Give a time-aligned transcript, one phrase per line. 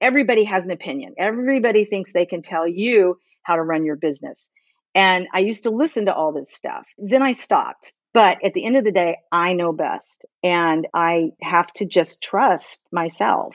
[0.00, 1.14] everybody has an opinion.
[1.18, 4.48] Everybody thinks they can tell you how to run your business.
[4.94, 6.86] And I used to listen to all this stuff.
[6.98, 7.92] Then I stopped.
[8.12, 10.24] But at the end of the day, I know best.
[10.42, 13.54] And I have to just trust myself.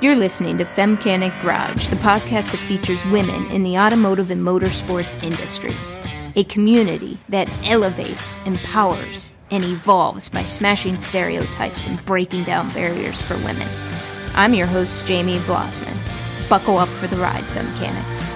[0.00, 5.20] You're listening to Femcanic Garage, the podcast that features women in the automotive and motorsports
[5.22, 5.98] industries.
[6.36, 13.34] A community that elevates, empowers, and evolves by smashing stereotypes and breaking down barriers for
[13.38, 13.68] women.
[14.36, 15.96] I'm your host, Jamie Blossman.
[16.48, 18.32] Buckle up for the ride, Femcanics.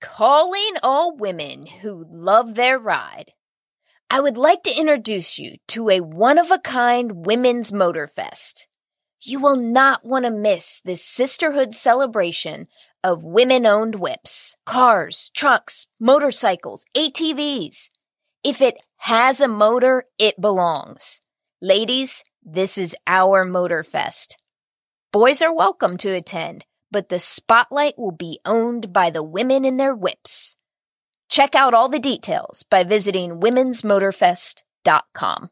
[0.00, 3.32] Calling all women who love their ride.
[4.08, 8.66] I would like to introduce you to a one of a kind women's motor fest.
[9.20, 12.66] You will not want to miss this sisterhood celebration
[13.02, 17.90] of women owned whips, cars, trucks, motorcycles, ATVs.
[18.44, 21.20] If it has a motor, it belongs.
[21.62, 24.38] Ladies, this is our motor fest.
[25.12, 29.76] Boys are welcome to attend, but the spotlight will be owned by the women in
[29.76, 30.56] their whips.
[31.28, 35.50] Check out all the details by visiting womensmotorfest.com.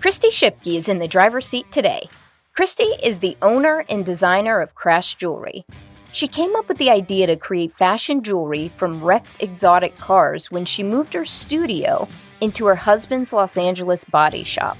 [0.00, 2.08] Christy Shipke is in the driver's seat today.
[2.54, 5.66] Christy is the owner and designer of Crash Jewelry.
[6.12, 10.64] She came up with the idea to create fashion jewelry from wrecked exotic cars when
[10.64, 12.06] she moved her studio
[12.40, 14.78] into her husband's Los Angeles body shop.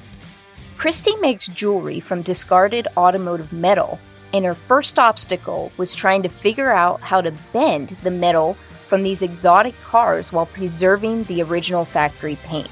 [0.76, 3.98] Christy makes jewelry from discarded automotive metal,
[4.32, 9.02] and her first obstacle was trying to figure out how to bend the metal from
[9.02, 12.70] these exotic cars while preserving the original factory paint.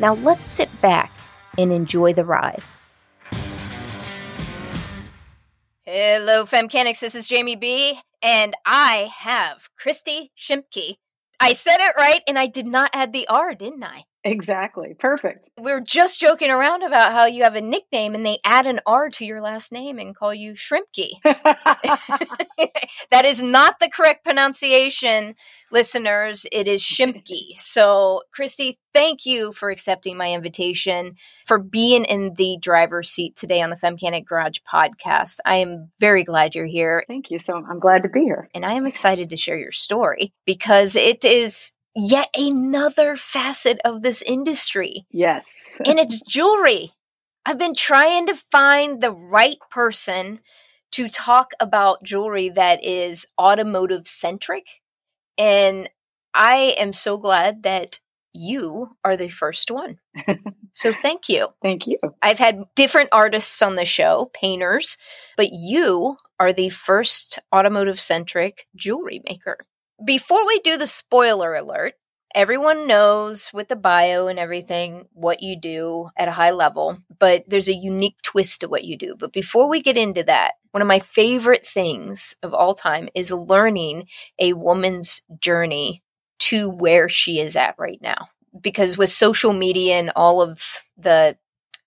[0.00, 1.12] Now let's sit back
[1.56, 2.64] and enjoy the ride.
[5.92, 7.00] Hello, Femcanics.
[7.00, 10.94] This is Jamie B, and I have Christy Shimke.
[11.40, 14.04] I said it right, and I did not add the R, didn't I?
[14.22, 14.94] Exactly.
[14.98, 15.48] Perfect.
[15.58, 18.80] We were just joking around about how you have a nickname and they add an
[18.84, 21.12] R to your last name and call you Shrimpkey.
[21.24, 25.36] that is not the correct pronunciation,
[25.72, 26.44] listeners.
[26.52, 27.58] It is Shimpke.
[27.58, 31.14] So, Christy, thank you for accepting my invitation,
[31.46, 35.38] for being in the driver's seat today on the Femcanic Garage podcast.
[35.46, 37.04] I am very glad you're here.
[37.08, 37.38] Thank you.
[37.38, 38.50] So, I'm glad to be here.
[38.54, 44.02] And I am excited to share your story because it is yet another facet of
[44.02, 45.06] this industry.
[45.10, 45.78] Yes.
[45.84, 46.92] and it's jewelry.
[47.44, 50.40] I've been trying to find the right person
[50.92, 54.66] to talk about jewelry that is automotive centric.
[55.38, 55.88] And
[56.34, 58.00] I am so glad that
[58.32, 59.98] you are the first one.
[60.72, 61.48] so thank you.
[61.62, 61.98] Thank you.
[62.22, 64.98] I've had different artists on the show, painters,
[65.36, 69.58] but you are the first automotive centric jewelry maker
[70.04, 71.94] before we do the spoiler alert,
[72.34, 77.44] everyone knows with the bio and everything what you do at a high level, but
[77.48, 79.14] there's a unique twist to what you do.
[79.18, 83.30] But before we get into that, one of my favorite things of all time is
[83.30, 84.06] learning
[84.38, 86.02] a woman's journey
[86.40, 88.28] to where she is at right now.
[88.60, 90.60] Because with social media and all of
[90.96, 91.36] the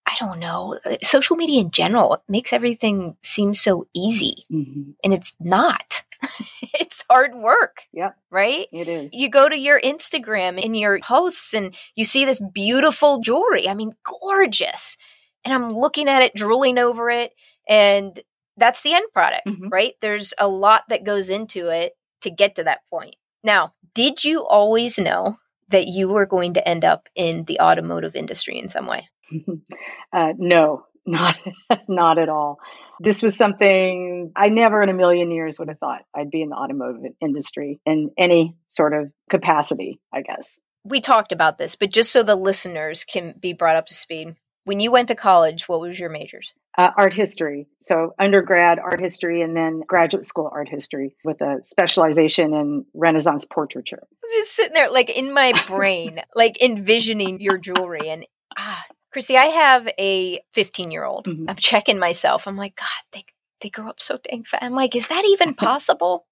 [0.05, 4.43] I don't know, social media in general, makes everything seem so easy.
[4.51, 4.91] Mm-hmm.
[5.03, 6.03] And it's not.
[6.61, 7.83] it's hard work.
[7.93, 8.11] Yeah.
[8.29, 8.67] Right?
[8.71, 9.11] It is.
[9.13, 13.67] You go to your Instagram and your posts and you see this beautiful jewelry.
[13.67, 14.97] I mean, gorgeous.
[15.45, 17.31] And I'm looking at it, drooling over it.
[17.67, 18.19] And
[18.57, 19.69] that's the end product, mm-hmm.
[19.69, 19.93] right?
[20.01, 23.15] There's a lot that goes into it to get to that point.
[23.43, 25.37] Now, did you always know
[25.69, 29.09] that you were going to end up in the automotive industry in some way?
[30.13, 31.35] uh, no, not
[31.87, 32.59] not at all
[32.99, 36.49] this was something I never in a million years would have thought I'd be in
[36.49, 40.57] the automotive industry in any sort of capacity, I guess.
[40.85, 44.35] We talked about this, but just so the listeners can be brought up to speed,
[44.65, 46.53] when you went to college, what was your majors?
[46.77, 47.67] Uh, art history.
[47.81, 53.45] So, undergrad art history and then graduate school art history with a specialization in Renaissance
[53.45, 54.01] portraiture.
[54.01, 58.09] I'm just sitting there, like in my brain, like envisioning your jewelry.
[58.09, 58.25] And
[58.57, 58.83] ah,
[59.13, 61.27] Chrissy, I have a 15 year old.
[61.27, 61.49] Mm-hmm.
[61.49, 62.47] I'm checking myself.
[62.47, 63.23] I'm like, God, they
[63.61, 64.63] they grow up so dang fast.
[64.63, 66.25] I'm like, is that even possible?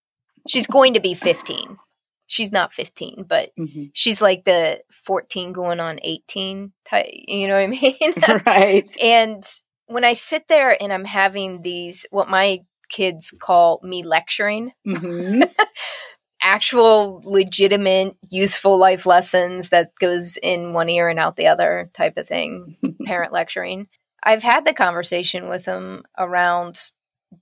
[0.48, 1.78] she's going to be 15.
[2.28, 3.86] She's not 15, but mm-hmm.
[3.94, 7.08] she's like the 14 going on 18 type.
[7.12, 8.14] You know what I mean?
[8.46, 8.90] right.
[9.04, 9.44] and
[9.88, 14.72] when I sit there and I'm having these, what my kids call me lecturing.
[14.88, 15.44] Mm-hmm.
[16.42, 22.18] Actual legitimate useful life lessons that goes in one ear and out the other type
[22.18, 23.88] of thing parent lecturing
[24.24, 26.92] i've had the conversation with them around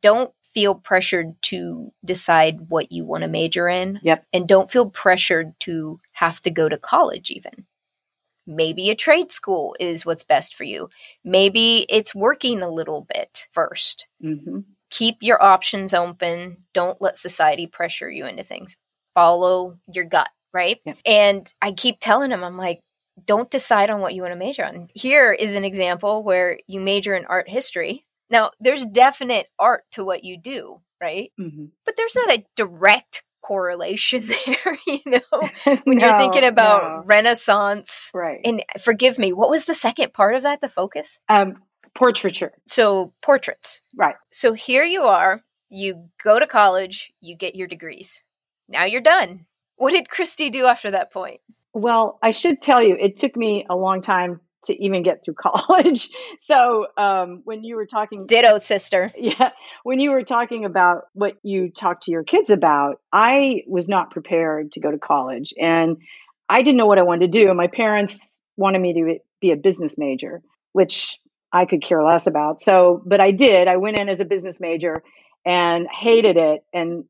[0.01, 3.99] don't feel pressured to decide what you want to major in.
[4.01, 4.25] Yep.
[4.33, 7.65] And don't feel pressured to have to go to college, even.
[8.47, 10.89] Maybe a trade school is what's best for you.
[11.23, 14.59] Maybe it's working a little bit 1st Mm-hmm.
[14.91, 16.57] Keep your options open.
[16.73, 18.75] Don't let society pressure you into things.
[19.15, 20.79] Follow your gut, right?
[20.85, 20.93] Yeah.
[21.05, 22.81] And I keep telling him, I'm like,
[23.25, 24.87] don't decide on what you want to major on.
[24.93, 28.05] Here is an example where you major in art history.
[28.29, 31.31] Now, there's definite art to what you do, right?
[31.39, 31.65] Mm-hmm.
[31.85, 35.49] But there's not a direct correlation there, you know,
[35.83, 38.11] when you're thinking about Renaissance.
[38.13, 41.19] right, And forgive me, what was the second part of that, the focus?
[41.29, 41.61] um,
[41.95, 43.81] portraiture, So, portraits.
[43.97, 44.15] right?
[44.31, 48.23] So here you are, you go to college, you get your degrees.
[48.69, 49.45] Now you're done.
[49.75, 51.41] What did Christy do after that point?
[51.73, 55.33] Well, I should tell you, it took me a long time to even get through
[55.39, 56.09] college.
[56.39, 59.11] So um, when you were talking, Ditto, sister.
[59.17, 59.51] yeah,
[59.83, 64.11] when you were talking about what you talk to your kids about, I was not
[64.11, 65.97] prepared to go to college, and
[66.47, 67.53] I didn't know what I wanted to do.
[67.53, 70.41] My parents wanted me to be a business major,
[70.73, 71.19] which
[71.51, 72.59] I could care less about.
[72.59, 73.67] So, but I did.
[73.67, 75.03] I went in as a business major
[75.45, 77.05] and hated it, and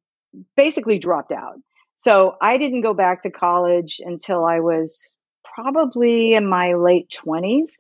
[0.56, 1.56] basically dropped out.
[1.96, 7.72] So I didn't go back to college until I was probably in my late 20s.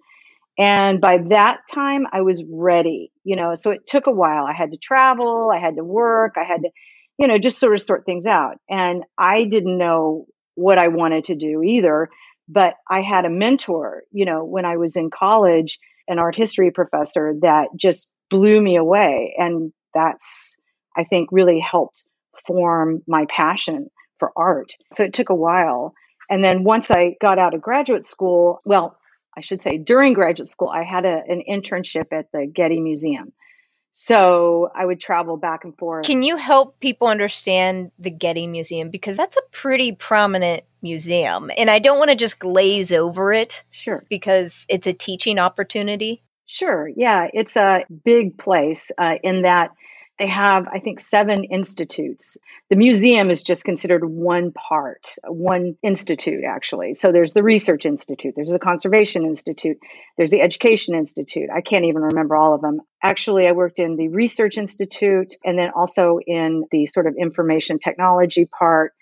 [0.57, 3.55] And by that time, I was ready, you know.
[3.55, 4.43] So it took a while.
[4.43, 6.69] I had to travel, I had to work, I had to,
[7.17, 8.57] you know, just sort of sort things out.
[8.69, 10.25] And I didn't know
[10.55, 12.09] what I wanted to do either.
[12.49, 16.71] But I had a mentor, you know, when I was in college, an art history
[16.71, 19.35] professor that just blew me away.
[19.37, 20.57] And that's,
[20.97, 22.03] I think, really helped
[22.45, 24.75] form my passion for art.
[24.91, 25.93] So it took a while.
[26.29, 28.97] And then once I got out of graduate school, well,
[29.35, 33.31] I should say during graduate school, I had a, an internship at the Getty Museum.
[33.91, 36.05] So I would travel back and forth.
[36.05, 38.91] Can you help people understand the Getty Museum?
[38.91, 41.49] Because that's a pretty prominent museum.
[41.57, 44.05] And I don't want to just glaze over it sure.
[44.09, 46.23] because it's a teaching opportunity.
[46.45, 46.89] Sure.
[46.95, 47.27] Yeah.
[47.33, 49.71] It's a big place uh, in that
[50.19, 52.37] they have, I think, seven institutes.
[52.69, 56.93] The museum is just considered one part, one institute, actually.
[56.93, 59.77] So there's the Research Institute, there's the Conservation Institute,
[60.17, 61.49] there's the Education Institute.
[61.53, 62.81] I can't even remember all of them.
[63.01, 67.79] Actually, I worked in the Research Institute and then also in the sort of information
[67.79, 68.93] technology part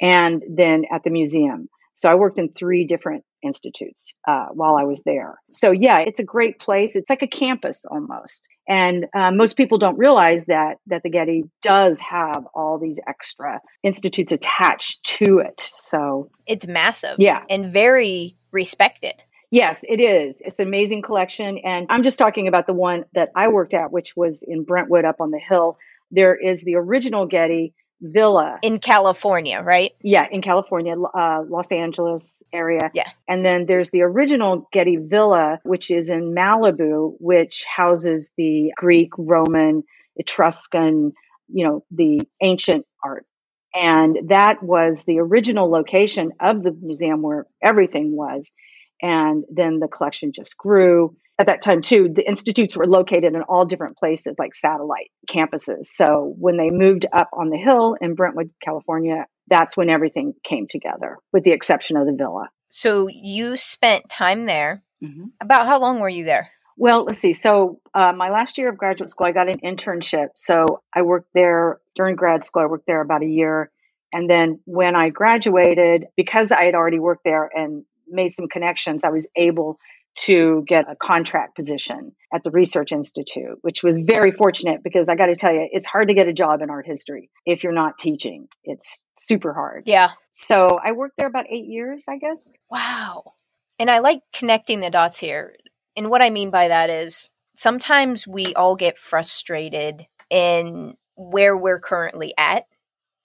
[0.00, 1.68] and then at the museum.
[1.94, 5.38] So I worked in three different institutes uh, while I was there.
[5.50, 6.96] So yeah, it's a great place.
[6.96, 8.48] It's like a campus almost.
[8.68, 13.60] And uh, most people don't realize that that the Getty does have all these extra
[13.82, 15.60] institutes attached to it.
[15.84, 17.16] So It's massive.
[17.18, 19.14] yeah, And very respected.
[19.50, 20.40] yes, it is.
[20.44, 21.58] It's an amazing collection.
[21.58, 25.04] And I'm just talking about the one that I worked at, which was in Brentwood
[25.04, 25.76] up on the hill.
[26.10, 28.58] There is the original Getty Villa.
[28.62, 29.92] In California, right?
[30.02, 32.90] Yeah, in California, uh, Los Angeles area.
[32.92, 33.08] Yeah.
[33.28, 39.10] And then there's the original Getty Villa, which is in Malibu, which houses the Greek,
[39.16, 39.84] Roman,
[40.16, 41.12] Etruscan,
[41.48, 43.26] you know, the ancient art.
[43.74, 48.52] And that was the original location of the museum where everything was.
[49.02, 51.16] And then the collection just grew.
[51.38, 55.86] At that time, too, the institutes were located in all different places, like satellite campuses.
[55.86, 60.68] So when they moved up on the hill in Brentwood, California, that's when everything came
[60.68, 62.50] together, with the exception of the villa.
[62.68, 64.82] So you spent time there.
[65.02, 65.24] Mm-hmm.
[65.40, 66.50] About how long were you there?
[66.76, 67.34] Well, let's see.
[67.34, 70.28] So, uh, my last year of graduate school, I got an internship.
[70.34, 72.62] So, I worked there during grad school.
[72.62, 73.70] I worked there about a year.
[74.12, 79.04] And then when I graduated, because I had already worked there and made some connections,
[79.04, 79.78] I was able
[80.16, 85.16] to get a contract position at the Research Institute, which was very fortunate because I
[85.16, 87.72] got to tell you, it's hard to get a job in art history if you're
[87.72, 88.48] not teaching.
[88.62, 89.84] It's super hard.
[89.86, 90.10] Yeah.
[90.30, 92.52] So, I worked there about eight years, I guess.
[92.70, 93.32] Wow.
[93.78, 95.56] And I like connecting the dots here.
[95.96, 101.78] And what I mean by that is sometimes we all get frustrated in where we're
[101.78, 102.66] currently at,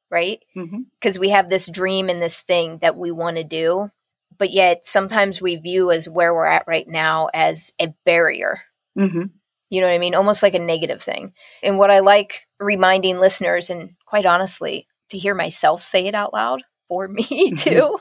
[0.10, 0.40] right?
[0.56, 0.82] Mm-hmm.
[1.00, 3.92] Because we have this dream and this thing that we want to do,
[4.40, 8.62] but yet sometimes we view as where we're at right now as a barrier.
[8.98, 9.24] Mm-hmm.
[9.70, 10.16] You know what I mean?
[10.16, 11.34] Almost like a negative thing.
[11.62, 16.34] And what I like reminding listeners, and quite honestly, to hear myself say it out
[16.34, 18.00] loud for me too,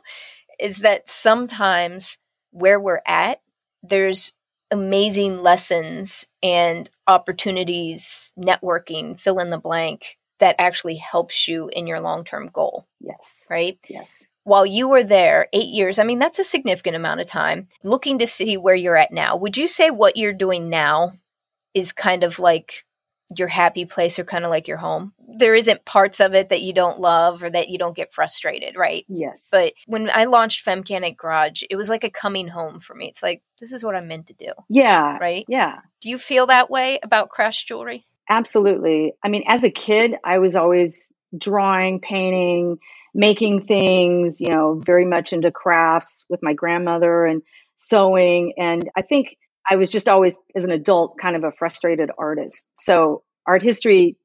[0.58, 2.16] is that sometimes
[2.52, 3.40] where we're at,
[3.82, 4.32] there's
[4.70, 12.00] amazing lessons and opportunities, networking, fill in the blank that actually helps you in your
[12.00, 13.44] long term goal, Yes.
[13.50, 13.78] right?
[13.88, 14.24] Yes.
[14.48, 17.68] While you were there eight years, I mean, that's a significant amount of time.
[17.84, 21.12] Looking to see where you're at now, would you say what you're doing now
[21.74, 22.84] is kind of like
[23.36, 25.12] your happy place or kind of like your home.
[25.36, 28.76] There isn't parts of it that you don't love or that you don't get frustrated,
[28.76, 29.04] right?
[29.08, 29.48] Yes.
[29.52, 33.08] But when I launched Femcanic Garage, it was like a coming home for me.
[33.08, 34.52] It's like this is what I'm meant to do.
[34.70, 35.18] Yeah.
[35.18, 35.44] Right?
[35.48, 35.76] Yeah.
[36.00, 38.06] Do you feel that way about crash jewelry?
[38.30, 39.12] Absolutely.
[39.22, 42.78] I mean, as a kid, I was always drawing, painting,
[43.18, 47.42] making things, you know, very much into crafts with my grandmother and
[47.76, 48.54] sewing.
[48.56, 49.36] And I think
[49.68, 52.68] I was just always, as an adult, kind of a frustrated artist.
[52.78, 54.16] So art history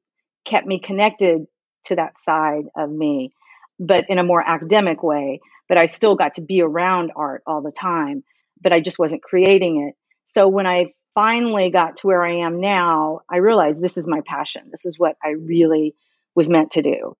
[0.46, 1.46] kept me connected
[1.86, 3.34] to that side of me,
[3.80, 5.40] but in a more academic way.
[5.68, 8.22] But I still got to be around art all the time,
[8.62, 9.96] but I just wasn't creating it.
[10.24, 14.20] So when I finally got to where I am now, I realized this is my
[14.24, 14.68] passion.
[14.70, 15.96] This is what I really
[16.36, 17.16] was meant to do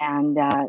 [0.00, 0.66] and uh,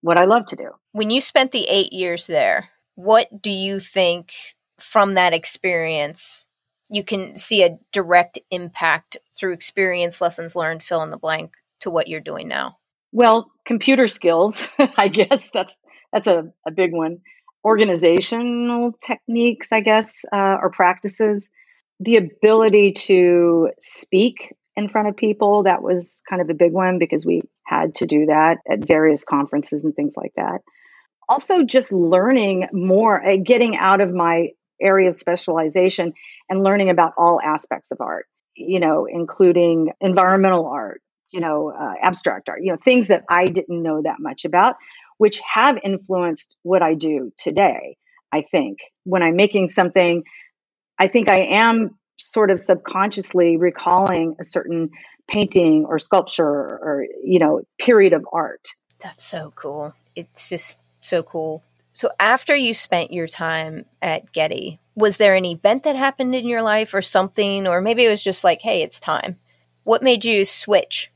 [0.00, 0.70] what I love to do.
[0.92, 4.32] When you spent the eight years there, what do you think
[4.78, 6.46] from that experience
[6.88, 11.90] you can see a direct impact through experience, lessons learned, fill in the blank to
[11.90, 12.78] what you're doing now?
[13.12, 15.78] Well, computer skills, I guess that's
[16.12, 17.18] that's a, a big one.
[17.64, 21.50] Organizational techniques, I guess, uh, or practices.
[21.98, 26.98] The ability to speak in front of people, that was kind of a big one
[26.98, 30.60] because we had to do that at various conferences and things like that.
[31.28, 36.12] Also, just learning more, uh, getting out of my area of specialization
[36.48, 41.00] and learning about all aspects of art, you know, including environmental art,
[41.32, 44.76] you know, uh, abstract art, you know, things that I didn't know that much about,
[45.18, 47.96] which have influenced what I do today.
[48.30, 50.22] I think when I'm making something,
[50.98, 54.90] I think I am sort of subconsciously recalling a certain
[55.28, 58.68] painting or sculpture or, you know, period of art.
[59.00, 59.94] That's so cool.
[60.14, 61.62] It's just so cool
[61.96, 66.46] so after you spent your time at Getty, was there an event that happened in
[66.46, 69.38] your life or something or maybe it was just like, "Hey, it's time."
[69.84, 71.10] What made you switch?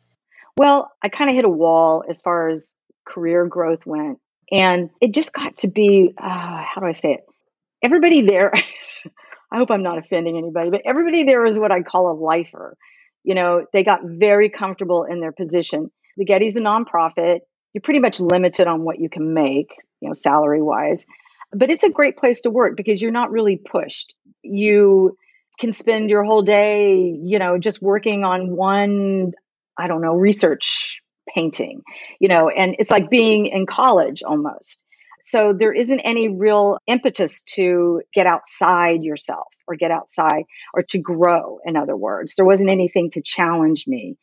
[0.57, 4.21] Well, I kind of hit a wall as far as career growth went.
[4.51, 7.27] And it just got to be, uh, how do I say it?
[7.83, 8.51] Everybody there,
[9.53, 12.77] I hope I'm not offending anybody, but everybody there is what I call a lifer.
[13.25, 15.91] You know, they got very comfortable in their position.
[16.17, 17.41] The Getty's a nonprofit.
[17.73, 21.07] You're pretty much limited on what you can make you know, salary wise.
[21.53, 24.15] But it's a great place to work because you're not really pushed.
[24.43, 25.17] You
[25.59, 29.33] can spend your whole day, you know, just working on one,
[29.77, 31.83] I don't know, research painting,
[32.19, 34.83] you know, and it's like being in college almost.
[35.23, 40.99] So there isn't any real impetus to get outside yourself or get outside or to
[40.99, 42.35] grow, in other words.
[42.35, 44.17] There wasn't anything to challenge me.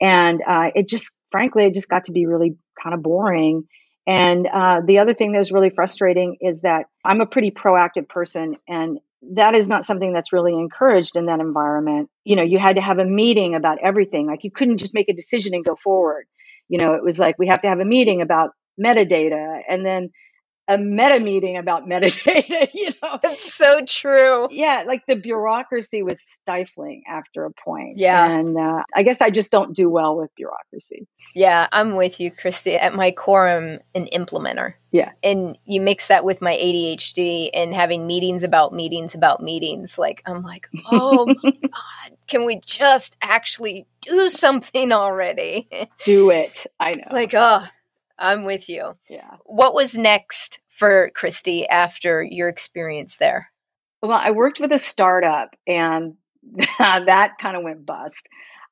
[0.00, 3.64] And uh, it just, frankly, it just got to be really kind of boring
[4.08, 8.08] and uh, the other thing that was really frustrating is that I'm a pretty proactive
[8.08, 9.00] person, and
[9.34, 12.08] that is not something that's really encouraged in that environment.
[12.24, 14.26] You know, you had to have a meeting about everything.
[14.26, 16.24] Like you couldn't just make a decision and go forward.
[16.68, 18.52] You know, it was like we have to have a meeting about
[18.82, 20.08] metadata, and then
[20.68, 23.18] a meta meeting about metadata, you know.
[23.24, 24.48] It's so true.
[24.50, 27.96] Yeah, like the bureaucracy was stifling after a point.
[27.96, 28.30] Yeah.
[28.30, 31.08] And uh, I guess I just don't do well with bureaucracy.
[31.34, 32.76] Yeah, I'm with you, Christy.
[32.76, 34.74] At my core, I'm an implementer.
[34.90, 35.12] Yeah.
[35.22, 39.98] And you mix that with my ADHD and having meetings about meetings about meetings.
[39.98, 45.68] Like, I'm like, oh my God, can we just actually do something already?
[46.04, 46.66] Do it.
[46.80, 47.04] I know.
[47.10, 47.64] Like, oh,
[48.18, 48.96] I'm with you.
[49.08, 49.36] Yeah.
[49.44, 53.50] What was next for Christy after your experience there?
[54.02, 56.14] Well, I worked with a startup and
[56.78, 58.26] that kind of went bust.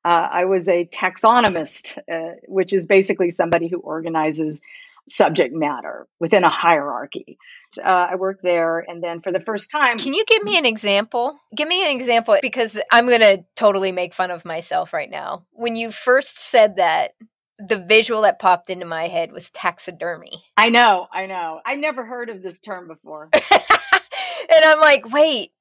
[0.04, 4.60] Uh, I was a taxonomist, uh, which is basically somebody who organizes
[5.08, 7.38] subject matter within a hierarchy.
[7.78, 9.98] Uh, I worked there, and then for the first time.
[9.98, 11.38] Can you give me an example?
[11.54, 15.44] Give me an example because I'm going to totally make fun of myself right now.
[15.52, 17.12] When you first said that,
[17.58, 20.44] the visual that popped into my head was taxidermy.
[20.56, 21.60] I know, I know.
[21.64, 23.30] I never heard of this term before.
[24.52, 25.52] and I'm like, wait,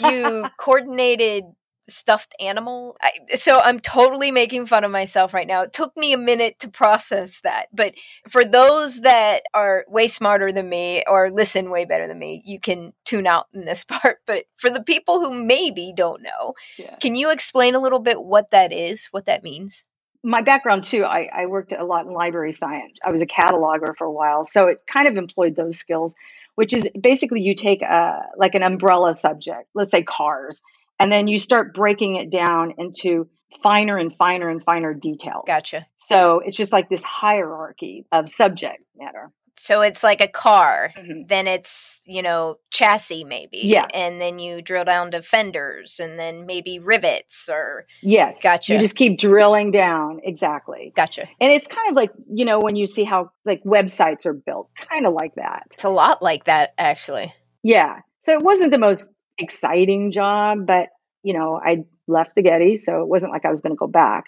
[0.00, 1.44] you coordinated
[1.88, 2.96] stuffed animal?
[3.00, 5.62] I, so I'm totally making fun of myself right now.
[5.62, 7.68] It took me a minute to process that.
[7.72, 7.94] But
[8.28, 12.60] for those that are way smarter than me or listen way better than me, you
[12.60, 14.18] can tune out in this part.
[14.26, 16.96] But for the people who maybe don't know, yeah.
[16.96, 19.84] can you explain a little bit what that is, what that means?
[20.24, 22.98] My background too, I, I, worked a lot in library science.
[23.04, 26.14] I was a cataloger for a while, so it kind of employed those skills,
[26.54, 30.62] which is basically you take a like an umbrella subject, let's say cars,
[30.98, 33.28] and then you start breaking it down into
[33.62, 35.44] finer and finer and finer details.
[35.46, 35.86] Gotcha.
[35.96, 39.30] So it's just like this hierarchy of subject matter.
[39.58, 40.92] So it's like a car.
[40.96, 41.28] Mhm.
[41.28, 43.58] Then it's, you know, chassis maybe.
[43.58, 43.86] Yeah.
[43.92, 48.42] And then you drill down to fenders and then maybe rivets or Yes.
[48.42, 48.74] Gotcha.
[48.74, 50.20] You just keep drilling down.
[50.24, 50.92] Exactly.
[50.94, 51.28] gotcha.
[51.40, 54.70] And it's kind of like, you know, when you see how like websites are built,
[54.90, 55.64] kind of like that.
[55.72, 57.32] It's a lot like that actually.
[57.62, 58.00] Yeah.
[58.20, 60.88] So it wasn't the most exciting job, but,
[61.22, 63.86] you know, I left the Getty, so it wasn't like I was going to go
[63.86, 64.24] back.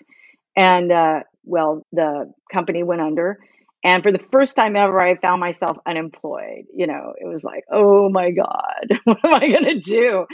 [0.57, 3.39] And, uh, well, the company went under.
[3.83, 6.67] And for the first time ever, I found myself unemployed.
[6.75, 10.27] You know, it was like, oh my God, what am I going to do?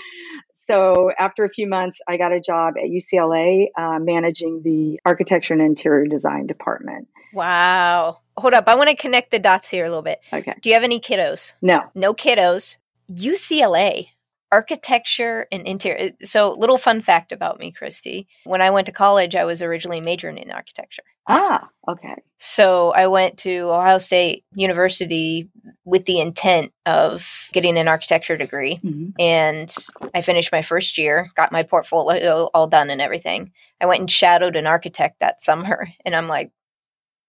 [0.53, 5.55] So after a few months, I got a job at UCLA uh, managing the architecture
[5.55, 7.09] and interior design department.
[7.33, 8.19] Wow.
[8.37, 8.65] Hold up.
[8.67, 10.19] I want to connect the dots here a little bit.
[10.33, 10.55] Okay.
[10.61, 11.53] Do you have any kiddos?
[11.63, 11.83] No.
[11.95, 12.79] No kiddos.
[13.11, 14.09] UCLA,
[14.53, 16.13] architecture and interior.
[16.23, 18.29] So, little fun fact about me, Christy.
[18.45, 21.03] When I went to college, I was originally majoring in architecture.
[21.29, 22.15] Ah, okay.
[22.39, 25.49] So, I went to Ohio State University
[25.85, 28.81] with the intent of getting an architecture degree.
[28.85, 29.13] Mhm.
[29.19, 29.75] And
[30.15, 33.53] I finished my first year, got my portfolio all done and everything.
[33.81, 35.89] I went and shadowed an architect that summer.
[36.05, 36.51] And I'm like,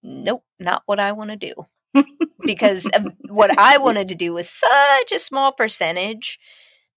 [0.04, 1.54] nope, not what I want to do.
[2.46, 2.90] because
[3.28, 6.40] what I wanted to do was such a small percentage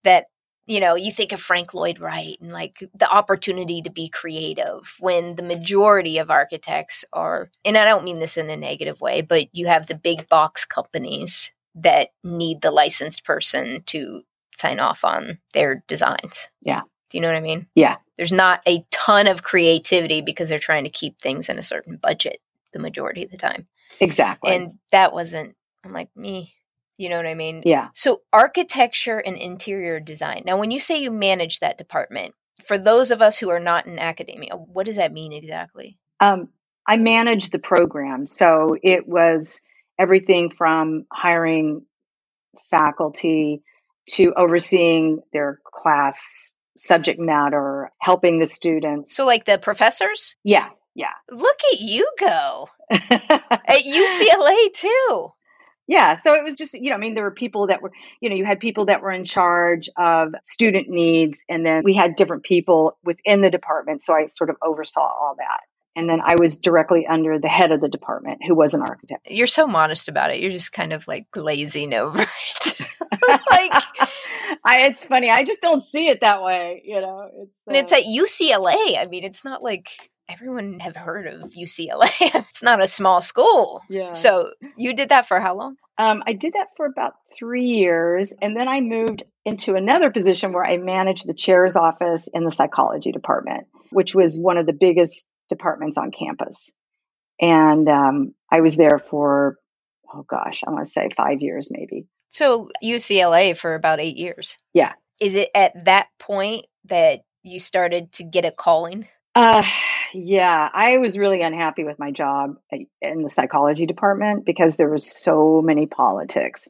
[0.04, 0.26] that
[0.66, 4.95] you know you think of Frank Lloyd Wright and like the opportunity to be creative
[4.99, 9.23] when the majority of architects are and I don't mean this in a negative way
[9.23, 14.23] but you have the big box companies that need the licensed person to
[14.57, 16.49] sign off on their designs.
[16.61, 16.83] Yeah.
[17.11, 17.66] Do you know what I mean?
[17.75, 17.97] Yeah.
[18.16, 21.97] There's not a ton of creativity because they're trying to keep things in a certain
[21.97, 22.40] budget
[22.73, 23.66] the majority of the time.
[23.99, 24.54] Exactly.
[24.54, 26.54] And that wasn't, I'm like, me.
[27.00, 27.62] You know what I mean?
[27.64, 27.88] yeah.
[27.95, 30.42] So, architecture and interior design.
[30.45, 32.35] Now, when you say you manage that department,
[32.66, 35.99] for those of us who are not in academia, what does that mean exactly?
[36.21, 36.49] Um,
[36.87, 38.26] I managed the program.
[38.26, 39.62] So it was
[39.99, 41.87] everything from hiring
[42.71, 43.62] faculty
[44.11, 49.16] to overseeing their class subject matter, helping the students.
[49.16, 50.35] So, like the professors?
[50.45, 51.12] yeah, yeah.
[51.30, 55.33] Look at you go at UCLA too.
[55.90, 56.14] Yeah.
[56.14, 58.37] So it was just, you know, I mean, there were people that were, you know,
[58.37, 62.44] you had people that were in charge of student needs, and then we had different
[62.44, 64.05] people within the department.
[64.05, 65.62] So I sort of oversaw all that.
[65.96, 69.29] And then I was directly under the head of the department, who was an architect.
[69.29, 70.40] You're so modest about it.
[70.40, 72.81] You're just kind of like glazing over it.
[73.50, 73.72] like,
[74.64, 75.29] I, it's funny.
[75.29, 76.83] I just don't see it that way.
[76.85, 78.96] You know, it's, and it's uh, at UCLA.
[78.96, 79.90] I mean, it's not like
[80.31, 82.11] everyone have heard of UCLA.
[82.21, 83.83] it's not a small school.
[83.88, 84.12] yeah.
[84.12, 85.77] So, you did that for how long?
[85.99, 90.53] Um, I did that for about three years, and then I moved into another position
[90.53, 94.73] where I managed the chair's office in the psychology department, which was one of the
[94.73, 96.73] biggest departments on campus.
[97.40, 99.57] And um, I was there for,
[100.12, 102.07] oh gosh, I want to say five years maybe.
[102.31, 104.57] So UCLA for about eight years.
[104.73, 104.93] Yeah.
[105.21, 109.09] Is it at that point that you started to get a calling?
[109.35, 109.64] Uh,
[110.12, 112.57] yeah, I was really unhappy with my job
[113.01, 116.69] in the psychology department because there was so many politics.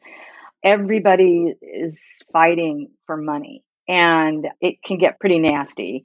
[0.63, 6.05] Everybody is fighting for money and it can get pretty nasty.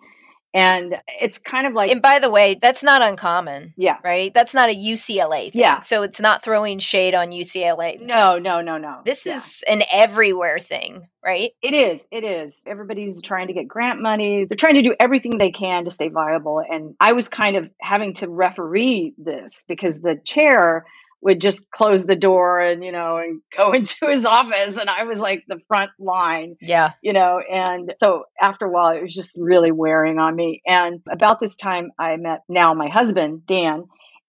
[0.55, 4.33] And it's kind of like, And by the way, that's not uncommon, yeah, right?
[4.33, 5.61] That's not a UCLA thing.
[5.61, 5.81] Yeah.
[5.81, 7.99] So it's not throwing shade on UCLA.
[8.01, 9.01] no, no, no, no.
[9.03, 9.35] This Yeah.
[9.35, 11.51] is an everywhere thing, right?
[11.61, 12.07] It is.
[12.09, 12.63] It is.
[12.65, 14.45] Everybody's trying to get grant money.
[14.45, 16.61] They're trying to do everything they can to stay viable.
[16.67, 20.85] And I was kind of having to referee this because the chair
[21.25, 24.77] would just close the door and, you know, and go into his office.
[24.77, 26.91] And I was like the front line, Yeah.
[27.01, 27.39] you know.
[27.39, 30.61] And so after a while, it was just really wearing on me.
[30.67, 33.85] And about this time, I met now my husband, Dan,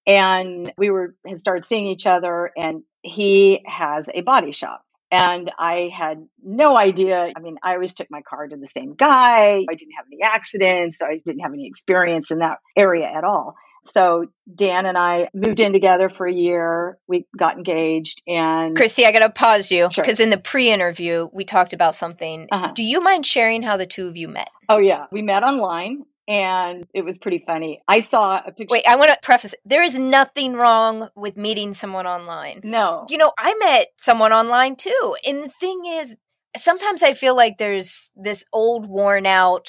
[0.07, 5.51] and we were had started seeing each other and he has a body shop and
[5.59, 9.63] i had no idea i mean i always took my car to the same guy
[9.71, 13.55] i didn't have any accidents i didn't have any experience in that area at all
[13.87, 19.07] so dan and i moved in together for a year we got engaged and Christy,
[19.07, 20.03] I got to pause you Sure.
[20.05, 22.49] because in the pre interview, we talked about something.
[22.51, 22.73] Uh-huh.
[22.75, 24.51] Do you mind sharing how the two of you met?
[24.69, 28.85] oh yeah we met online and it was pretty funny i saw a picture Wait,
[28.89, 32.61] I want to preface there is nothing wrong with meeting someone online.
[32.65, 35.17] no You know, I met someone online too.
[35.25, 36.17] And the thing is,
[36.57, 39.69] sometimes I feel like there's this old, worn out,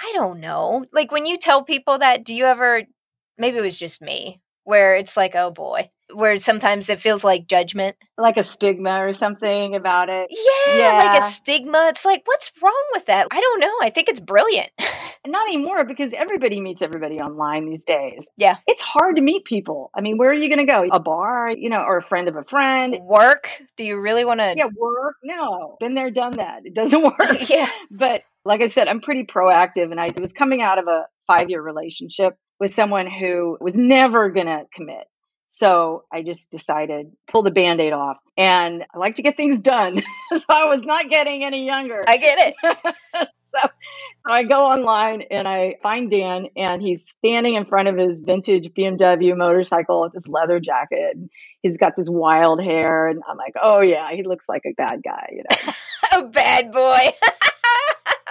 [0.00, 0.84] I don't know.
[0.92, 2.82] Like when you tell people that, do you ever,
[3.42, 5.90] maybe it was just me, where it's like, oh boy.
[6.14, 7.96] where sometimes it feels like judgment.
[8.16, 10.28] Like a stigma or something about it.
[10.30, 11.88] Yeah, like a stigma.
[11.88, 13.26] It's like, what's wrong with that?
[13.30, 13.74] I don't know.
[13.82, 14.70] I think it's brilliant.
[15.26, 18.28] Not anymore because everybody meets everybody online these days.
[18.36, 18.56] Yeah.
[18.66, 19.90] It's hard to meet people.
[19.94, 20.84] I mean, where are you going to go?
[20.90, 22.98] A bar, you know, or a friend of a friend?
[23.02, 23.48] Work?
[23.76, 24.54] Do you really want to?
[24.56, 25.16] Yeah, work?
[25.22, 25.76] No.
[25.80, 26.66] Been there, done that.
[26.66, 27.48] It doesn't work.
[27.48, 27.70] yeah.
[27.90, 31.48] but like I said, I'm pretty proactive and I was coming out of a five
[31.48, 35.08] year relationship with someone who was never going to commit.
[35.48, 39.98] So I just decided pull the band-aid off and I like to get things done.
[40.30, 42.04] so I was not getting any younger.
[42.06, 42.54] I get it.
[43.42, 43.68] so, so
[44.24, 48.70] I go online and I find Dan and he's standing in front of his vintage
[48.78, 51.16] BMW motorcycle with this leather jacket.
[51.16, 51.30] And
[51.62, 55.02] he's got this wild hair and I'm like, "Oh yeah, he looks like a bad
[55.04, 55.72] guy, you know."
[56.12, 57.08] A bad boy.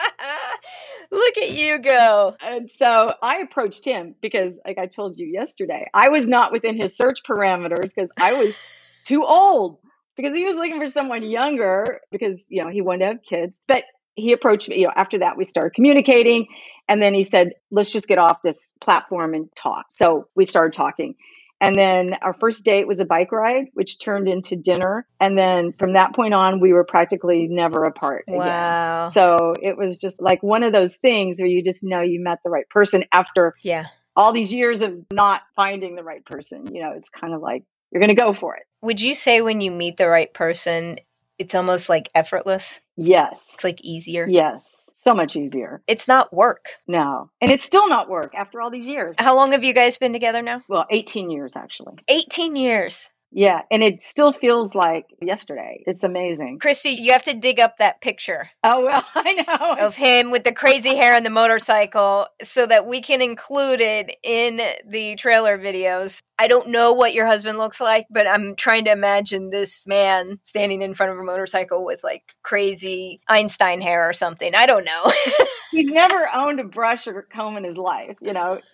[1.12, 2.36] Look at you go.
[2.42, 6.80] And so I approached him because, like I told you yesterday, I was not within
[6.80, 8.58] his search parameters because I was
[9.06, 9.80] too old
[10.16, 13.62] because he was looking for someone younger because, you know, he wanted to have kids.
[13.68, 13.86] But
[14.16, 16.48] he approached me, you know, after that, we started communicating.
[16.88, 19.86] And then he said, let's just get off this platform and talk.
[19.90, 21.16] So we started talking.
[21.62, 25.06] And then our first date was a bike ride, which turned into dinner.
[25.20, 28.40] And then from that point on, we were practically never apart again.
[28.40, 29.10] Wow.
[29.10, 32.40] So it was just like one of those things where you just know you met
[32.44, 33.86] the right person after yeah.
[34.16, 36.74] all these years of not finding the right person.
[36.74, 38.64] You know, it's kind of like you're going to go for it.
[38.82, 40.98] Would you say when you meet the right person,
[41.42, 42.80] it's almost like effortless?
[42.96, 43.54] Yes.
[43.56, 44.28] It's like easier.
[44.30, 44.90] Yes.
[44.94, 45.82] So much easier.
[45.88, 46.68] It's not work.
[46.88, 47.32] No.
[47.42, 49.16] And it's still not work after all these years.
[49.18, 50.62] How long have you guys been together now?
[50.70, 51.96] Well, 18 years actually.
[52.08, 53.10] 18 years.
[53.32, 53.62] Yeah.
[53.72, 55.84] And it still feels like yesterday.
[55.88, 56.60] It's amazing.
[56.60, 59.86] Christy, you have to dig up that picture Oh, well, I know.
[59.86, 64.18] of him with the crazy hair and the motorcycle so that we can include it
[64.24, 66.20] in the trailer videos.
[66.38, 70.40] I don't know what your husband looks like, but I'm trying to imagine this man
[70.44, 74.54] standing in front of a motorcycle with like crazy Einstein hair or something.
[74.56, 75.14] I don't know.
[75.72, 78.60] He's never owned a brush or comb in his life, you know.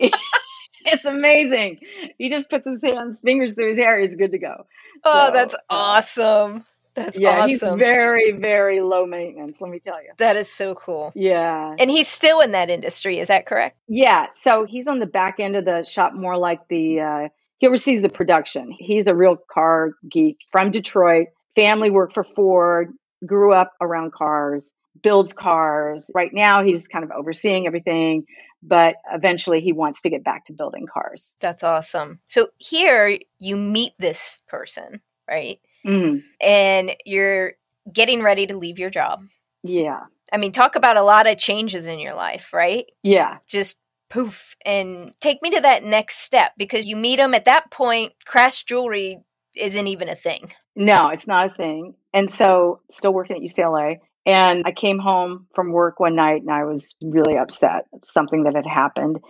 [0.86, 1.78] it's amazing.
[2.18, 3.98] He just puts his hands, fingers through his hair.
[4.00, 4.66] He's good to go.
[5.04, 6.64] oh, So, that's uh, awesome.
[6.94, 7.78] That's yeah, he's awesome.
[7.78, 9.60] very, very low maintenance.
[9.60, 10.10] Let me tell you.
[10.18, 11.12] that is so cool.
[11.14, 13.76] Yeah, And he's still in that industry, is that correct?
[13.86, 14.26] yeah.
[14.34, 17.00] So he's on the back end of the shop, more like the.
[17.00, 18.72] Uh, he oversees the production.
[18.78, 21.28] He's a real car geek from Detroit.
[21.56, 22.92] Family worked for Ford.
[23.26, 24.74] Grew up around cars.
[25.02, 26.10] Builds cars.
[26.14, 28.24] Right now, he's kind of overseeing everything,
[28.62, 31.32] but eventually, he wants to get back to building cars.
[31.40, 32.20] That's awesome.
[32.28, 35.58] So here you meet this person, right?
[35.86, 37.52] Mm, And you're
[37.92, 39.20] getting ready to leave your job.
[39.62, 40.00] yeah,
[40.32, 42.84] I mean, talk about a lot of changes in your life, right?
[43.02, 43.38] yeah.
[43.48, 43.78] Just
[44.10, 44.54] poof.
[44.64, 48.64] And take me to that next step because you meet him at that point, crash
[48.64, 49.20] jewelry
[49.54, 50.52] isn't even a thing.
[50.76, 51.94] No, it's not a thing.
[52.12, 53.98] And so, still working at UCLA.
[54.28, 57.86] And I came home from work one night and I was really upset.
[58.04, 59.20] Something that had happened.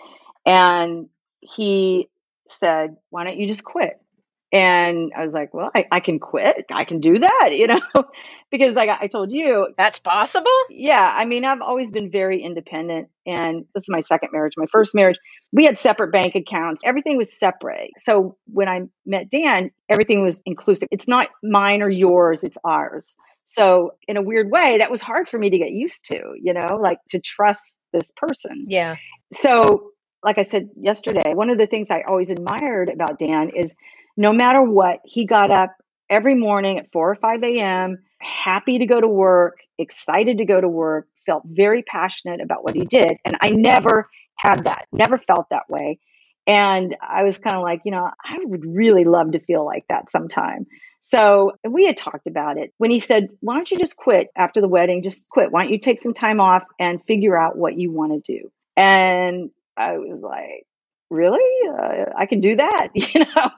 [0.45, 1.09] And
[1.41, 2.09] he
[2.49, 3.93] said, Why don't you just quit?
[4.51, 6.65] And I was like, Well, I, I can quit.
[6.73, 7.81] I can do that, you know,
[8.51, 10.51] because like I told you, That's possible?
[10.69, 13.09] yeah, I mean, I've always been very independent.
[13.25, 14.55] And this is my second marriage.
[14.57, 15.19] My first marriage,
[15.53, 17.91] we had separate bank accounts, everything was separate.
[17.99, 20.89] So when I met Dan, everything was inclusive.
[20.91, 23.15] It's not mine or yours, it's ours.
[23.51, 26.53] So in a weird way, that was hard for me to get used to, you
[26.53, 28.67] know, like to trust this person.
[28.69, 28.97] Yeah.
[29.33, 33.75] So, like I said yesterday, one of the things I always admired about Dan is
[34.19, 35.71] no matter what, he got up
[36.11, 40.61] every morning at 4 or 5 a.m., happy to go to work, excited to go
[40.61, 43.17] to work, felt very passionate about what he did.
[43.25, 46.01] And I never had that, never felt that way.
[46.47, 49.85] And I was kind of like, you know, I would really love to feel like
[49.89, 50.67] that sometime.
[51.11, 54.61] So we had talked about it when he said, Why don't you just quit after
[54.61, 55.03] the wedding?
[55.03, 55.51] Just quit.
[55.51, 58.51] Why don't you take some time off and figure out what you want to do?
[58.77, 60.67] And I was like,
[61.09, 61.41] Really?
[61.67, 63.51] Uh, I can do that, you know?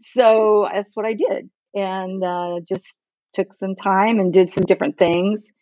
[0.00, 1.50] So that's what I did.
[1.74, 2.96] And uh, just
[3.34, 5.52] took some time and did some different things.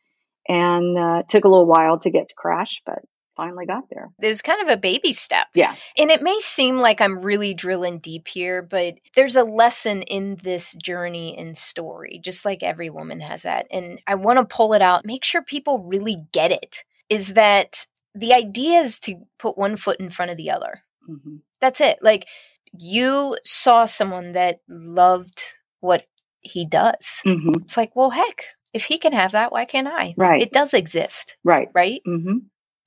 [0.48, 3.00] And uh, took a little while to get to crash, but
[3.36, 4.10] finally got there.
[4.20, 5.46] It was kind of a baby step.
[5.54, 5.74] Yeah.
[5.96, 10.38] And it may seem like I'm really drilling deep here, but there's a lesson in
[10.42, 13.66] this journey and story, just like every woman has that.
[13.70, 16.84] And I want to pull it out, make sure people really get it.
[17.08, 20.82] Is that the idea is to put one foot in front of the other.
[21.06, 21.98] hmm That's it.
[22.02, 22.26] Like
[22.72, 25.42] you saw someone that loved
[25.80, 26.04] what
[26.40, 27.20] he does.
[27.24, 30.14] hmm It's like, well, heck, if he can have that, why can't I?
[30.16, 30.40] Right.
[30.42, 31.68] It does exist, Right.
[31.74, 32.00] right?
[32.04, 32.38] hmm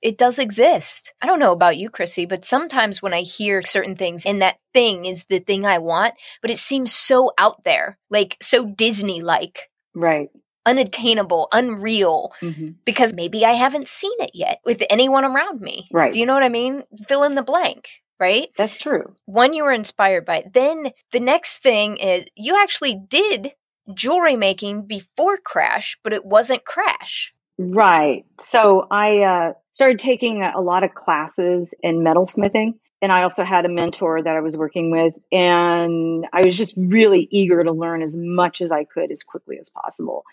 [0.02, 1.14] It does exist.
[1.20, 4.58] I don't know about you, Chrissy, but sometimes when I hear certain things and that
[4.74, 9.22] thing is the thing I want, but it seems so out there, like so Disney
[9.22, 9.70] like.
[9.94, 10.28] Right.
[10.66, 15.88] Unattainable, unreal, hmm because maybe I haven't seen it yet with anyone around me.
[15.92, 16.12] Right.
[16.12, 16.82] Do you know what I mean?
[17.08, 17.88] Fill in the blank,
[18.20, 18.48] right?
[18.56, 19.14] That's true.
[19.24, 20.38] one you were inspired by.
[20.38, 20.52] It.
[20.52, 23.52] Then the next thing is you actually did
[23.94, 27.32] jewelry making before Crash, but it wasn't Crash.
[27.58, 28.24] Right.
[28.38, 32.74] So I uh, started taking a lot of classes in metalsmithing.
[33.02, 35.14] And I also had a mentor that I was working with.
[35.30, 39.58] And I was just really eager to learn as much as I could as quickly
[39.58, 40.24] as possible.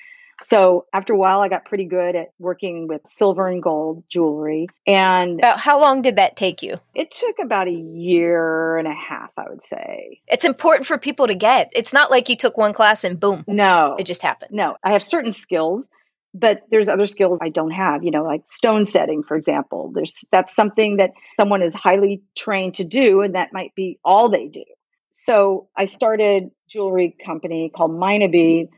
[0.41, 4.67] So after a while, I got pretty good at working with silver and gold jewelry.
[4.87, 6.75] And About how long did that take you?
[6.95, 10.19] it took about a year and a half, I would say.
[10.27, 11.71] It's important for people to get.
[11.75, 14.51] It's not like you took one class and boom, No, it just happened.
[14.51, 15.89] no, I have certain skills,
[16.33, 19.91] but there's other skills I don't have, you know, like stone setting, for example.
[19.93, 24.29] There's that's something that someone is highly trained to do, and that might be all
[24.29, 24.63] they do.
[25.09, 28.69] So I started jewelry company called Minabee,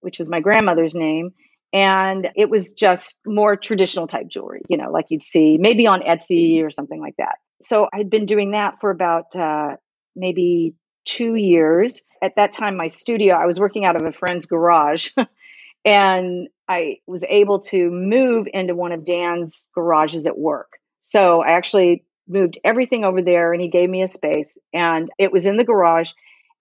[0.00, 1.32] which was my grandmother's name.
[1.74, 6.00] And it was just more traditional type jewelry, you know, like you'd see maybe on
[6.02, 7.36] Etsy or something like that.
[7.62, 9.76] So I'd been doing that for about uh,
[10.14, 12.02] maybe two years.
[12.22, 15.10] At that time, my studio, I was working out of a friend's garage.
[15.84, 20.78] and I was able to move into one of Dan's garages at work.
[21.00, 25.32] So I actually moved everything over there and he gave me a space and it
[25.32, 26.12] was in the garage.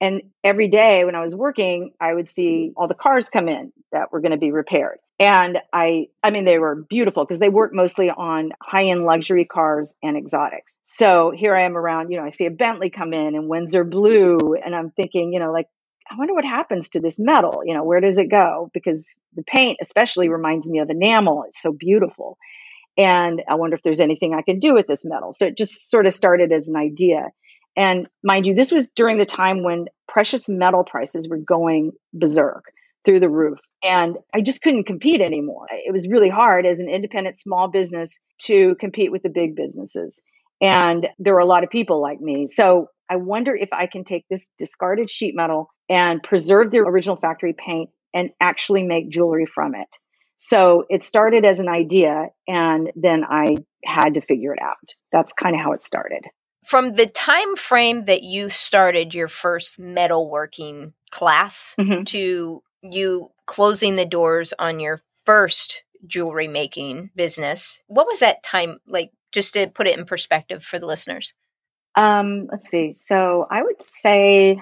[0.02, 3.72] And every day when I was working, I would see all the cars come in
[3.92, 4.98] that were going to be repaired.
[5.20, 9.46] And I, I mean, they were beautiful because they worked mostly on high end luxury
[9.46, 10.76] cars and exotics.
[10.82, 13.84] So here I am around, you know, I see a Bentley come in and Windsor
[13.84, 14.56] blue.
[14.56, 15.68] And I'm thinking, you know, like,
[16.12, 17.62] I wonder what happens to this metal.
[17.66, 18.70] You know, where does it go?
[18.74, 21.46] Because the paint, especially, reminds me of enamel.
[21.48, 22.38] It's so beautiful.
[22.98, 25.32] And I wonder if there's anything I can do with this metal.
[25.34, 27.28] So it just sort of started as an idea.
[27.78, 32.66] And mind you, this was during the time when precious metal prices were going berserk
[33.06, 33.60] through the roof.
[33.82, 35.68] And I just couldn't compete anymore.
[35.72, 40.22] It was really hard as an independent small business to compete with the big businesses.
[40.60, 42.48] And there were a lot of people like me.
[42.48, 47.18] So I wonder if I can take this discarded sheet metal and preserve the original
[47.18, 49.90] factory paint and actually make jewelry from it.
[50.38, 54.96] So it started as an idea and then I had to figure it out.
[55.12, 56.24] That's kind of how it started.
[56.66, 62.06] From the time frame that you started your first metalworking class Mhm.
[62.08, 68.80] to you closing the doors on your first jewelry making business, what was that time
[68.88, 69.12] like?
[69.34, 71.34] Just to put it in perspective for the listeners.
[71.96, 72.94] Um, let's see.
[72.94, 74.62] So I would say,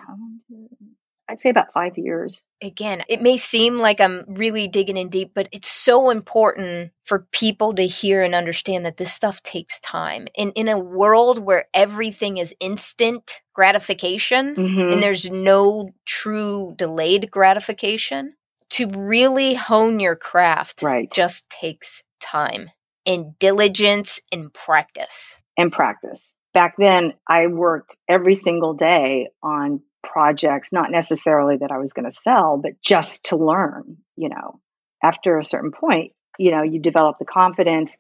[1.27, 2.41] I'd say about five years.
[2.61, 7.27] again, it may seem like I'm really digging in deep, but it's so important for
[7.31, 10.27] people to hear and understand that this stuff takes time.
[10.37, 14.91] And in a world where everything is instant gratification Mhm.
[14.91, 18.33] and there's no true delayed gratification,
[18.71, 21.11] to really hone your craft Right.
[21.11, 22.69] just takes time
[23.05, 25.37] and diligence and practice.
[25.57, 26.33] and practice.
[26.59, 32.03] Back then, I worked every single day on projects, not necessarily that I was going
[32.03, 33.95] to sell, but just to learn.
[34.17, 34.59] You know,
[35.01, 37.95] after a certain point, you know, you develop the confidence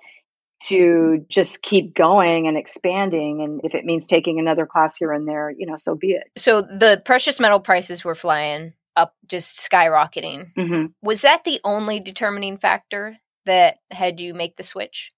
[0.63, 3.41] to just keep going and expanding.
[3.41, 6.29] And if it means taking another class here and there, you know, so be it.
[6.37, 10.51] So the precious metal prices were flying up, just skyrocketing.
[10.57, 15.13] hmm Was that the only determining factor that had you make the switch?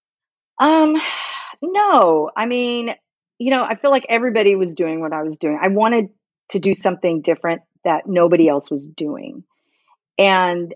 [0.60, 1.02] Um,
[1.64, 2.94] no, I mean,
[3.42, 5.58] you know, I feel like everybody was doing what I was doing.
[5.60, 6.10] I wanted
[6.50, 9.44] to do something different that nobody else was doing.
[10.20, 10.76] And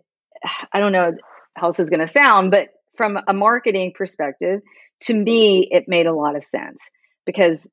[0.74, 1.14] I don't know
[1.56, 4.62] how this is going to sound, but from a marketing perspective,
[5.02, 6.90] to me, it made a lot of sense
[7.24, 7.70] because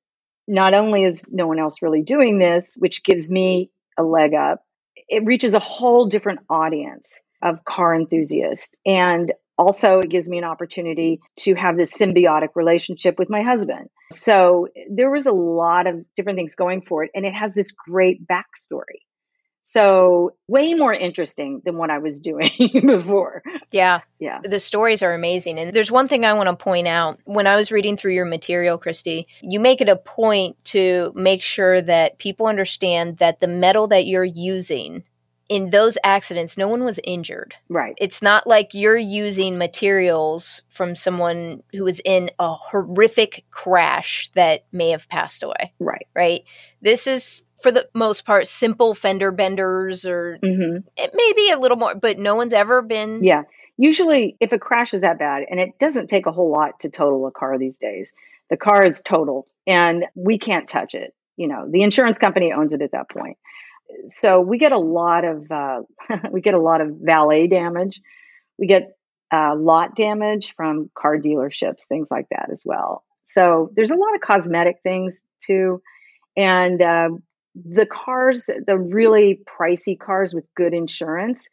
[0.46, 4.62] not only is no one else really doing this, which gives me a leg up,
[5.08, 8.72] it reaches a whole different audience of car enthusiasts.
[8.84, 13.88] And also, it gives me an opportunity to have this symbiotic relationship with my husband.
[14.10, 17.10] So, there was a lot of different things going for it.
[17.14, 19.02] And it has this great backstory.
[19.64, 22.50] So, way more interesting than what I was doing
[22.84, 23.42] before.
[23.70, 24.40] Yeah, Yeah.
[24.42, 25.58] the stories are amazing.
[25.58, 27.20] And there's one thing I want to point out.
[27.26, 31.42] When I was reading through your material, Christy, you make it a point to make
[31.44, 35.04] sure that people understand that the metal that you're using
[35.52, 37.54] in those accidents, no one was injured.
[37.68, 37.94] Right.
[37.98, 44.64] It's not like you're using materials from someone who was in a horrific crash that
[44.72, 46.06] may have passed away, Right.
[46.14, 46.42] right?
[46.80, 51.58] This is, for the most part, simple fender benders or hmm it may be a
[51.58, 53.22] little more, but no one's ever been.
[53.22, 53.42] Yeah.
[53.76, 56.88] usually if a crash is that bad, and it doesn't take a whole lot to
[56.88, 58.12] total a car these days,
[58.48, 61.14] the car is totaled and we can't touch it.
[61.36, 63.36] You know, the insurance company owns it at that point.
[64.08, 65.82] So we get a lot of uh,
[66.32, 68.00] we get a lot of valet damage.
[68.58, 68.96] We get
[69.32, 73.04] uh, lot damage from car dealerships, things like that as well.
[73.24, 75.80] So there's a lot of cosmetic things too,
[76.36, 77.08] and uh,
[77.54, 81.48] the cars, the really pricey cars with good insurance,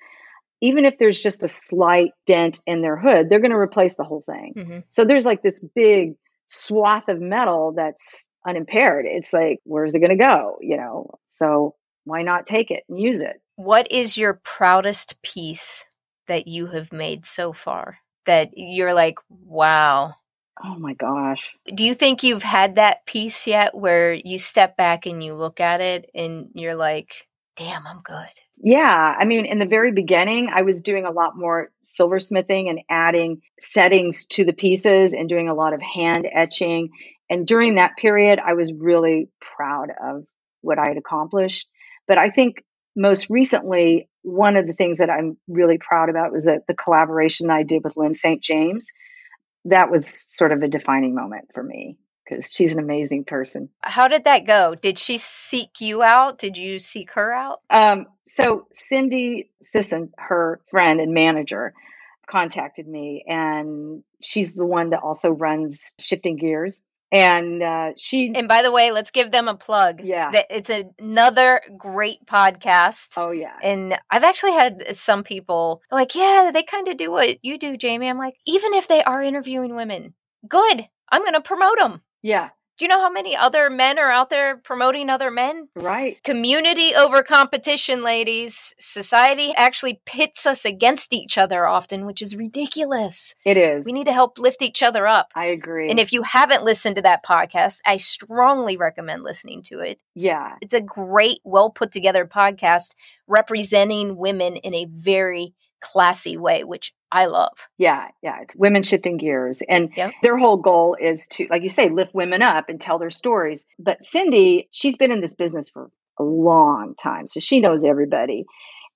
[0.62, 4.04] even if there's just a slight dent in their hood, they're going to replace the
[4.04, 4.54] whole thing.
[4.58, 4.80] Mm-hmm.
[4.90, 6.16] So there's like this big
[6.48, 9.06] swath of metal that's unimpaired.
[9.08, 10.58] It's like, where's it going to go?
[10.62, 11.76] You know, so
[12.10, 13.42] why not take it and use it?
[13.56, 15.86] What is your proudest piece
[16.28, 20.14] that you have made so far that you're like, wow?
[20.64, 21.52] Oh my gosh.
[21.74, 25.60] Do you think you've had that piece yet where you step back and you look
[25.60, 28.28] at it and you're like, damn, I'm good?
[28.62, 29.16] Yeah.
[29.18, 33.42] I mean, in the very beginning, I was doing a lot more silversmithing and adding
[33.60, 36.90] settings to the pieces and doing a lot of hand etching.
[37.30, 40.26] And during that period, I was really proud of
[40.62, 41.70] what I had accomplished.
[42.10, 46.46] But I think most recently, one of the things that I'm really proud about was
[46.46, 48.42] that the collaboration I did with Lyn St.
[48.42, 48.92] James.
[49.66, 53.70] That was sort of a defining moment for me because she's an amazing person.
[53.82, 54.74] How did that go?
[54.74, 56.40] Did she seek you out?
[56.40, 57.60] Did you seek her out?
[57.70, 61.74] Um, so Cindy Sisson, her friend and manager,
[62.26, 66.82] contacted me, and she's the one that also runs Shifting Gears.
[67.12, 68.32] And uh, she.
[68.36, 70.02] And by the way, let's give them a plug.
[70.04, 70.32] Yeah.
[70.50, 73.14] It's another great podcast.
[73.18, 73.56] Oh, yeah.
[73.64, 77.78] And I've actually had some people like, yeah, they kind of do what you do,
[77.78, 78.10] Jamie.
[78.10, 80.14] I'm like, even if they are interviewing women,
[80.48, 80.88] good.
[81.12, 82.02] I'm going to promote them.
[82.22, 82.50] Yeah.
[82.80, 85.68] Do you know how many other men are out there promoting other men?
[85.76, 86.18] Right.
[86.24, 88.74] Community over competition, ladies.
[88.80, 93.36] Society actually pits us against each other often, which is ridiculous.
[93.44, 93.86] It is.
[93.86, 95.34] We need to help lift each other up.
[95.36, 95.90] I agree.
[95.90, 100.00] And if you haven't listened to that podcast, I strongly recommend listening to it.
[100.16, 100.56] Yeah.
[100.62, 102.96] It's a great, well put together podcast
[103.28, 107.58] representing women in a very classy way, which I love.
[107.78, 108.42] Yeah, yeah.
[108.42, 109.62] It's women shifting gears.
[109.68, 110.14] And yep.
[110.22, 113.66] their whole goal is to, like you say, lift women up and tell their stories.
[113.80, 117.28] But Cindy, she's been in this business for a long time.
[117.28, 118.46] So she knows everybody.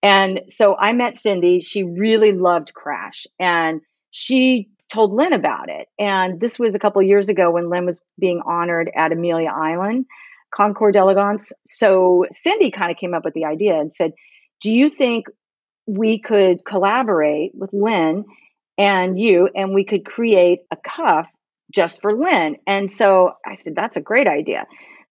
[0.03, 1.59] And so I met Cindy.
[1.59, 3.25] She really loved Crash.
[3.39, 5.87] And she told Lyn about it.
[5.97, 10.05] And this was a couple years ago when Lyn was being honored at Amelia Island,
[10.53, 11.51] Concours d'Elegance.
[11.65, 14.11] So Cindy kind of came up with the idea and said,
[14.61, 15.25] Do you think
[15.85, 18.25] we could collaborate with Lyn
[18.77, 21.29] and you, and we could create a cuff
[21.73, 22.57] just for Lyn.
[22.65, 24.65] And so I said, that's a great idea.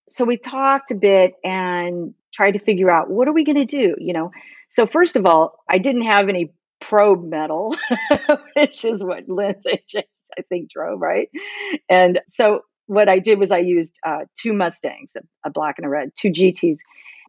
[0.09, 3.65] So we talked a bit and tried to figure out what are we going to
[3.65, 4.31] do, you know?
[4.69, 7.77] So first of all, I didn't have any probe metal,
[8.57, 9.57] which is what Lyn
[9.89, 10.07] just
[10.37, 11.29] I think drove, right?
[11.89, 15.87] And so what I did was I used uh, two Mustangs, a, a black and
[15.87, 16.79] a red, two GTs,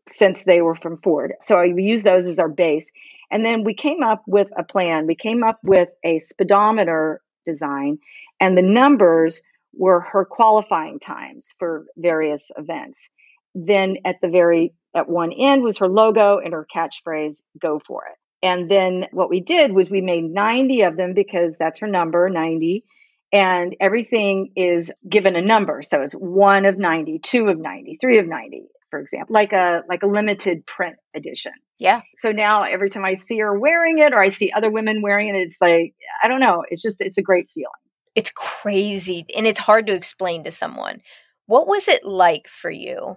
[0.07, 1.33] since they were from Ford.
[1.41, 2.91] So I used those as our base.
[3.31, 5.07] And then we came up with a plan.
[5.07, 7.99] We came up with a speedometer design,
[8.39, 9.41] and the numbers
[9.73, 13.09] were her qualifying times for various events.
[13.55, 18.05] Then at the very at one end was her logo and her catchphrase, go for
[18.05, 18.17] it.
[18.43, 22.29] And then what we did was we made 90 of them because that's her number,
[22.29, 22.83] 90.
[23.31, 25.81] And everything is given a number.
[25.81, 29.81] So it's one of 90, two of 90, three of 90, for example, like a
[29.89, 31.53] like a limited print edition.
[31.79, 32.01] Yeah.
[32.13, 35.29] So now every time I see her wearing it or I see other women wearing
[35.29, 37.71] it, it's like I don't know, it's just it's a great feeling.
[38.13, 41.01] It's crazy and it's hard to explain to someone.
[41.47, 43.15] What was it like for you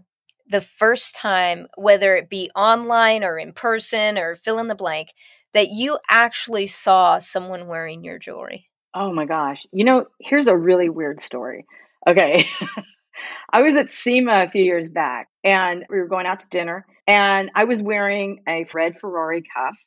[0.48, 5.10] the first time whether it be online or in person or fill in the blank
[5.52, 8.70] that you actually saw someone wearing your jewelry?
[8.94, 9.66] Oh my gosh.
[9.72, 11.66] You know, here's a really weird story.
[12.08, 12.46] Okay.
[13.52, 16.84] I was at SEMA a few years back and we were going out to dinner
[17.06, 19.78] and I was wearing a Fred Ferrari cuff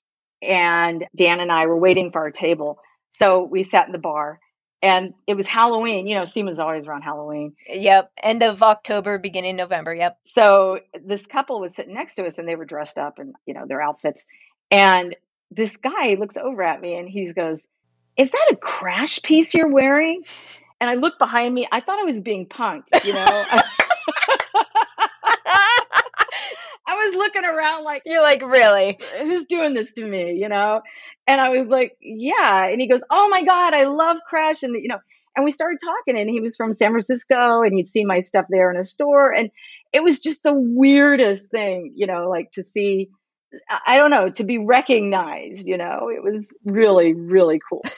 [0.41, 2.79] and Dan and I were waiting for our table.
[3.11, 4.39] So we sat in the bar
[4.81, 6.07] and it was Halloween.
[6.07, 7.55] You know, SEMA's always around Halloween.
[7.67, 8.09] Yep.
[8.23, 9.93] End of October, beginning November.
[9.93, 10.17] Yep.
[10.25, 13.53] So this couple was sitting next to us and they were dressed up and, you
[13.53, 14.23] know, their outfits.
[14.71, 15.17] And
[15.51, 17.67] this guy looks over at me and he goes,
[18.15, 20.23] Is that a crash piece you're wearing?
[20.81, 21.67] and I looked behind me.
[21.69, 23.45] I thought I was being punked, you know.
[27.33, 28.99] Looking around like You're like, really?
[29.19, 30.81] Who's doing this to me, you know?
[31.27, 32.65] And I was like, Yeah.
[32.65, 34.63] And he goes, Oh my God, I love Crash.
[34.63, 34.99] And you know,
[35.35, 38.45] and we started talking, and he was from San Francisco and he'd seen my stuff
[38.49, 39.33] there in a store.
[39.33, 39.51] And
[39.93, 43.10] it was just the weirdest thing, you know, like to see
[43.85, 47.83] I don't know, to be recognized, you know, it was really, really cool.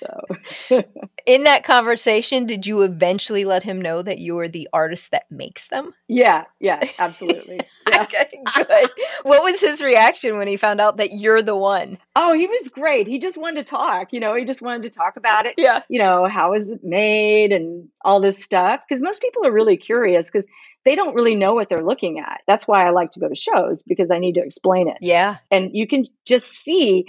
[0.00, 0.26] So,
[1.26, 5.30] in that conversation, did you eventually let him know that you are the artist that
[5.30, 5.94] makes them?
[6.08, 7.60] Yeah, yeah, absolutely.
[7.90, 8.02] Yeah.
[8.02, 8.90] okay, good.
[9.22, 11.98] What was his reaction when he found out that you're the one?
[12.14, 13.06] Oh, he was great.
[13.06, 15.54] He just wanted to talk, you know, he just wanted to talk about it.
[15.56, 15.82] Yeah.
[15.88, 18.82] You know, how is it made and all this stuff.
[18.88, 20.46] Because most people are really curious because
[20.86, 22.42] they don't really know what they're looking at.
[22.46, 24.98] That's why I like to go to shows because I need to explain it.
[25.00, 25.38] Yeah.
[25.50, 27.06] And you can just see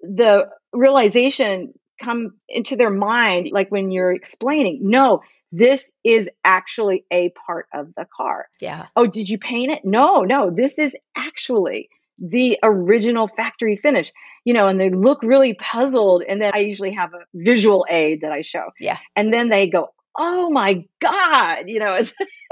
[0.00, 7.32] the realization come into their mind, like when you're explaining, no, this is actually a
[7.46, 8.46] part of the car.
[8.60, 8.86] Yeah.
[8.94, 9.80] Oh, did you paint it?
[9.84, 14.12] No, no, this is actually the original factory finish.
[14.44, 16.22] You know, and they look really puzzled.
[16.28, 18.70] And then I usually have a visual aid that I show.
[18.78, 18.98] Yeah.
[19.16, 22.14] And then they go, oh my God, you know, it's,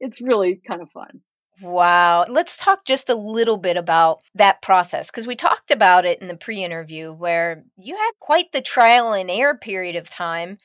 [0.00, 1.20] it's really kind of fun.
[1.62, 2.24] Wow.
[2.28, 6.28] Let's talk just a little bit about that process because we talked about it in
[6.28, 10.58] the pre interview where you had quite the trial and error period of time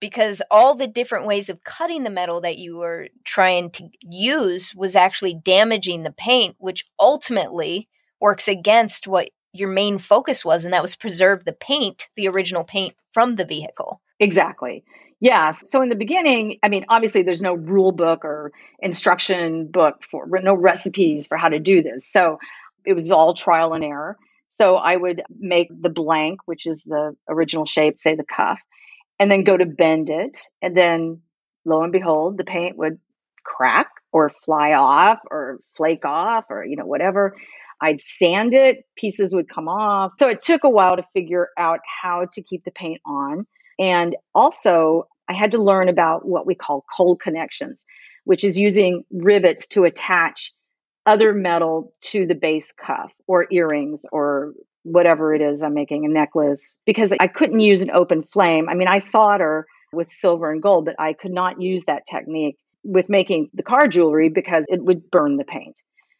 [0.00, 4.74] because all the different ways of cutting the metal that you were trying to use
[4.74, 7.88] was actually damaging the paint, which ultimately
[8.20, 12.64] works against what your main focus was, and that was preserve the paint, the original
[12.64, 14.02] paint from the vehicle.
[14.20, 14.84] Exactly.
[15.24, 15.52] Yeah.
[15.52, 20.28] So in the beginning, I mean, obviously there's no rule book or instruction book for
[20.42, 22.06] no recipes for how to do this.
[22.06, 22.36] So
[22.84, 24.18] it was all trial and error.
[24.50, 28.60] So I would make the blank, which is the original shape, say the cuff,
[29.18, 30.38] and then go to bend it.
[30.60, 31.22] And then
[31.64, 32.98] lo and behold, the paint would
[33.42, 37.34] crack or fly off or flake off or, you know, whatever.
[37.80, 40.12] I'd sand it, pieces would come off.
[40.18, 43.46] So it took a while to figure out how to keep the paint on.
[43.78, 47.84] And also, I had to learn about what we call cold connections,
[48.24, 50.52] which is using rivets to attach
[51.06, 56.08] other metal to the base cuff or earrings or whatever it is I'm making, a
[56.08, 58.68] necklace, because I couldn't use an open flame.
[58.68, 62.56] I mean, I solder with silver and gold, but I could not use that technique
[62.82, 65.76] with making the car jewelry because it would burn the paint.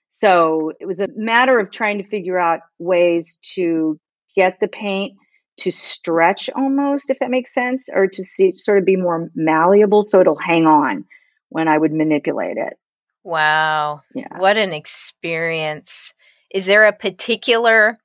[0.09, 3.98] So it was a matter of trying to figure out ways to
[4.34, 5.14] get the paint
[5.59, 10.02] to stretch almost, if that makes sense, or to see sort of be more malleable
[10.02, 11.05] so it'll hang on
[11.48, 12.74] when I would manipulate it.
[13.22, 14.02] Wow.
[14.14, 14.38] Yeah.
[14.38, 16.12] What an experience.
[16.52, 17.96] Is there a particular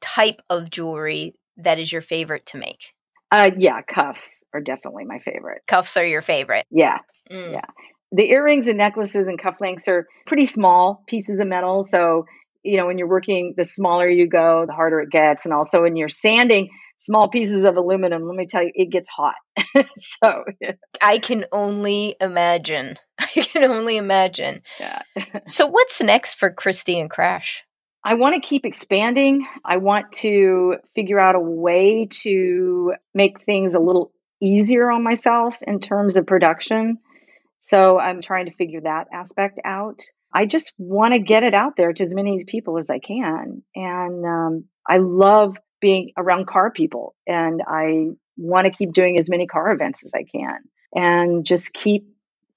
[0.00, 2.80] type of jewelry that is your favorite to make?
[3.30, 5.62] Uh yeah, cuffs are definitely my favorite.
[5.66, 6.64] Cuffs are your favorite.
[6.70, 6.98] Yeah.
[7.30, 7.52] Mm.
[7.52, 7.64] Yeah.
[8.12, 12.24] The earrings and necklaces and cufflinks are pretty small pieces of metal, so
[12.62, 15.82] you know when you're working the smaller you go, the harder it gets and also
[15.82, 19.34] when you're sanding small pieces of aluminum, let me tell you, it gets hot.
[19.96, 20.72] so, yeah.
[21.00, 22.96] I can only imagine.
[23.18, 24.62] I can only imagine.
[24.78, 25.02] yeah.
[25.46, 27.62] So, what's next for Christy and Crash?
[28.04, 29.46] I want to keep expanding.
[29.64, 35.56] I want to figure out a way to make things a little easier on myself
[35.62, 36.98] in terms of production.
[37.60, 40.02] So, I'm trying to figure that aspect out.
[40.32, 43.62] I just want to get it out there to as many people as I can.
[43.74, 49.30] And um, I love being around car people and I want to keep doing as
[49.30, 50.58] many car events as I can
[50.94, 52.06] and just keep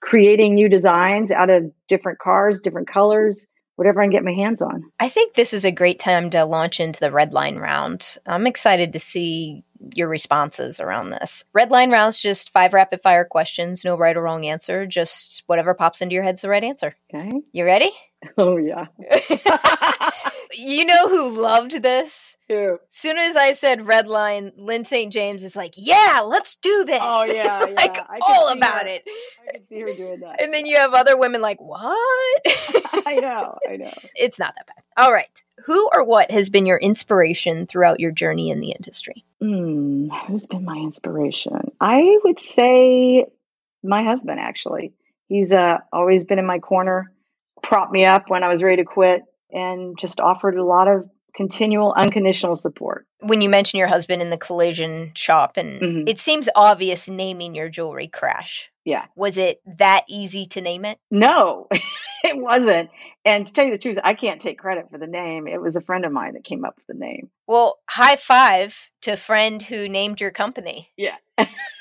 [0.02, 4.62] creating new designs out of different cars, different colors, whatever I can get my hands
[4.62, 4.84] on.
[5.00, 8.18] I think this is a great time to launch into the red line round.
[8.26, 9.64] I'm excited to see
[9.96, 11.46] your responses around this.
[11.54, 15.74] Red line rounds just five rapid fire questions, no right or wrong answer, just whatever
[15.74, 16.96] pops into your head's the right answer.
[17.14, 17.32] Okay.
[17.52, 17.92] You ready?
[18.38, 18.88] Oh yeah.
[20.52, 22.36] you know who loved this?
[22.50, 22.78] Ew.
[22.90, 25.14] Soon as I said red line, Lyn St.
[25.14, 27.74] James is like, "Yeah, let's do this." Oh yeah, yeah.
[27.76, 28.88] like all about her.
[28.88, 29.08] it.
[29.48, 30.42] I can see her doing that.
[30.42, 32.42] And then you have other women like, "What?"
[33.06, 33.94] I know, I know.
[34.16, 34.79] it's not that bad.
[35.00, 35.44] All right.
[35.66, 39.24] Who or what has been your inspiration throughout your journey in the industry?
[39.42, 41.72] Hmm, who's been my inspiration?
[41.80, 43.26] I would say
[43.82, 44.40] my husband.
[44.42, 44.92] Actually,
[45.28, 47.14] he's uh, always been in my corner,
[47.64, 49.22] propped me up when I was ready to quit,
[49.52, 53.06] and just offered a lot of continual, unconditional support.
[53.22, 56.10] When you mention your husband in the collision shop, and Mhm.
[56.10, 58.70] it seems obvious naming your jewelry crash.
[58.84, 59.06] Yeah.
[59.16, 60.98] Was it that easy to name it?
[61.12, 61.68] No,
[62.30, 62.90] it wasn't.
[63.26, 65.48] And to tell you the truth, I can't take credit for the name.
[65.48, 67.30] It was a friend of mine that came up with the name.
[67.48, 70.90] Well, high five to a friend who named your company.
[70.98, 71.18] Yeah.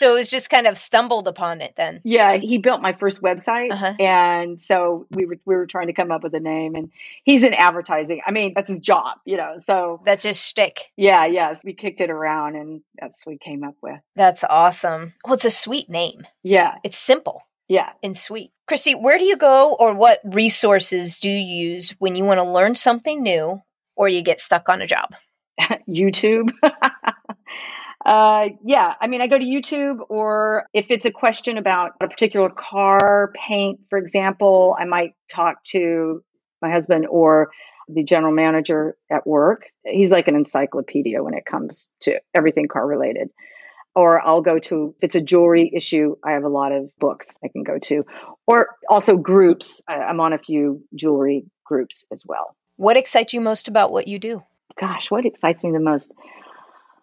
[0.01, 2.01] So it was just kind of stumbled upon it then.
[2.05, 3.95] Yeah, he built my first website, Uh-huh.
[3.99, 6.77] and so we were we were trying to come up with a name.
[6.77, 6.93] And
[7.25, 8.21] he's in advertising.
[8.25, 9.55] I mean, that's his job, you know.
[9.57, 10.93] So That's just shtick.
[10.97, 13.99] yeah, yes, we kicked it around, and that's what we came up with.
[14.15, 15.15] That's awesome.
[15.25, 16.25] Well, it's a sweet name.
[16.45, 17.91] Yeah, It's simple yeah.
[18.01, 18.53] and sweet.
[18.69, 22.47] Christy, where do you go or what resources do you use when you want to
[22.47, 23.63] learn something new
[23.97, 25.15] or you get stuck on a job?
[25.89, 26.53] YouTube.
[28.05, 32.09] uh, yeah, I mean, I go to YouTube, or if it's a question about a
[32.09, 36.23] particular car paint, for example, I might talk to
[36.61, 37.49] my husband or
[37.89, 39.63] the general manager at work.
[39.83, 43.31] He's like an encyclopedia when it comes to everything car related.
[43.95, 47.37] Or I'll go to, if it's a jewelry issue, I have a lot of books
[47.43, 48.05] I can go to.
[48.47, 49.83] Or also groups.
[49.89, 52.55] I'm on a few jewelry groups as well.
[52.77, 54.43] What excites you most about what you do?
[54.79, 56.13] Gosh, what excites me the most?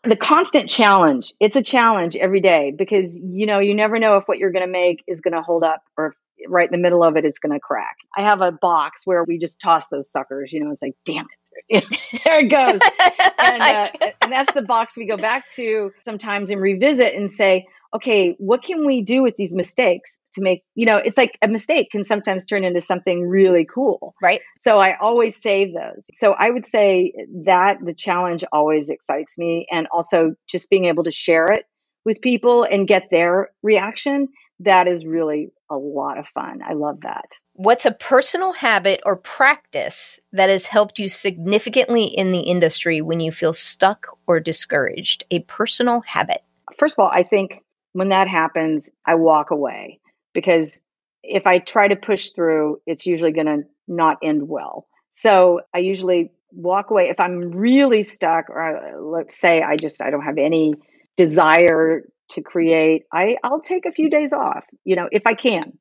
[0.03, 1.33] The constant challenge.
[1.39, 4.65] It's a challenge every day because, you know, you never know if what you're going
[4.65, 6.15] to make is going to hold up or
[6.47, 7.97] right in the middle of it is going to crack.
[8.15, 10.53] I have a box where we just toss those suckers.
[10.53, 11.39] You know, it's like, damn it,
[12.26, 12.80] there it goes.
[13.39, 13.89] and, uh,
[14.22, 18.61] and that's the box we go back to sometimes and revisit and say, okay, what
[18.61, 22.03] can we do with these mistakes to make, you know, it's like a mistake can
[22.03, 24.13] sometimes turn into something really cool.
[24.22, 24.41] Right.
[24.59, 26.07] So I always save those.
[26.13, 27.13] So I would say
[27.45, 29.66] that the challenge always excites me.
[29.72, 31.66] And also just being able to share it
[32.03, 34.28] with people and get their reaction
[34.59, 36.61] that is really a lot of fun.
[36.68, 37.26] I love that.
[37.53, 43.20] What's a personal habit or practice that has helped you significantly in the industry when
[43.20, 45.24] you feel stuck or discouraged?
[45.32, 46.41] A personal habit.
[46.78, 47.63] First of all, I think
[47.93, 49.99] when that happens, I walk away
[50.34, 50.82] because
[51.24, 54.88] if I try to push through, it's usually going to not end well.
[55.13, 60.01] So I usually walk away if I'm really stuck, or uh, let's say I just
[60.01, 60.76] I don't have any
[61.18, 65.78] desire to create, I, I'll take a few days off, you know, if I can,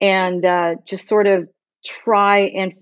[0.00, 1.48] and uh, just sort of
[1.84, 2.74] try and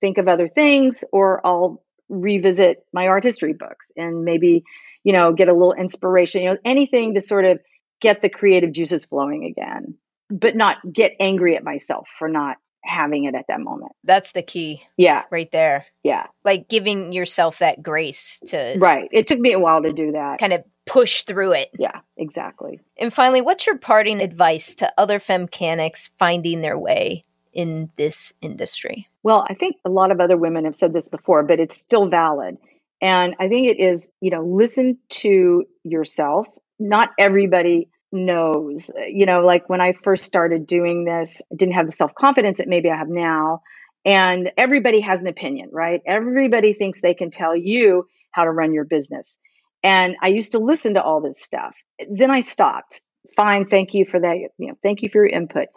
[0.00, 4.64] think of other things, or I'll revisit my art history books and maybe,
[5.02, 7.60] you know, get a little inspiration, you know, anything to sort of
[8.00, 9.96] get the creative juices flowing again,
[10.30, 13.92] but not get angry at myself for not having it at that moment.
[14.04, 14.82] That's the key.
[14.98, 15.22] Yeah.
[15.30, 15.86] Right there.
[16.02, 16.26] Yeah.
[16.44, 19.08] Like giving yourself that grace to Right.
[19.10, 20.38] It took me a while to do that.
[20.38, 21.70] Kind of push through it.
[21.78, 22.80] Yeah, exactly.
[22.98, 29.08] And finally, what's your parting advice to other femcanics finding their way in this industry?
[29.22, 32.08] Well, I think a lot of other women have said this before, but it's still
[32.08, 32.58] valid.
[33.00, 36.46] And I think it is, you know, listen to yourself.
[36.78, 38.90] Not everybody knows.
[39.08, 42.58] You know, like when I first started doing this, I didn't have the self confidence
[42.58, 43.62] that maybe I have now.
[44.04, 46.02] And everybody has an opinion, right?
[46.06, 49.38] Everybody thinks they can tell you how to run your business.
[49.84, 51.74] And I used to listen to all this stuff.
[52.10, 53.02] Then I stopped.
[53.36, 54.36] Fine, thank you for that.
[54.58, 55.68] You know, thank you for your input.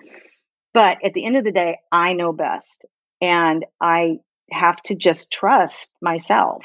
[0.73, 2.85] But at the end of the day, I know best.
[3.21, 6.63] And I have to just trust myself.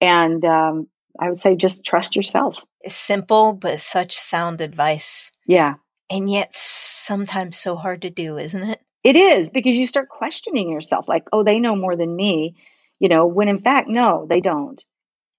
[0.00, 0.88] And um,
[1.20, 2.56] I would say just trust yourself.
[2.80, 5.32] It's simple, but such sound advice.
[5.46, 5.74] Yeah.
[6.08, 8.80] And yet sometimes so hard to do, isn't it?
[9.04, 12.56] It is because you start questioning yourself like, oh, they know more than me,
[12.98, 14.82] you know, when in fact, no, they don't.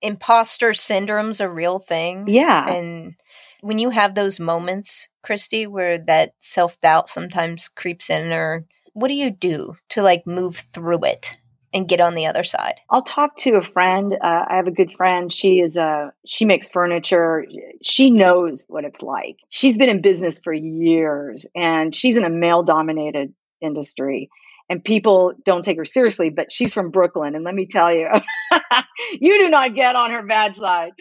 [0.01, 2.27] Imposter syndrome's a real thing.
[2.27, 2.67] Yeah.
[2.67, 3.15] And
[3.61, 9.07] when you have those moments, Christy, where that self doubt sometimes creeps in, or what
[9.07, 11.37] do you do to like move through it?
[11.73, 12.81] and get on the other side?
[12.89, 14.13] I'll talk to a friend.
[14.13, 15.31] Uh, I have a good friend.
[15.31, 17.45] She is a she makes furniture.
[17.81, 19.37] She knows what it's like.
[19.49, 24.29] She's been in business for years, and she's in a male dominated industry.
[24.71, 27.35] And people don't take her seriously, but she's from Brooklyn.
[27.35, 28.07] And let me tell you,
[29.19, 30.93] you do not get on her bad side.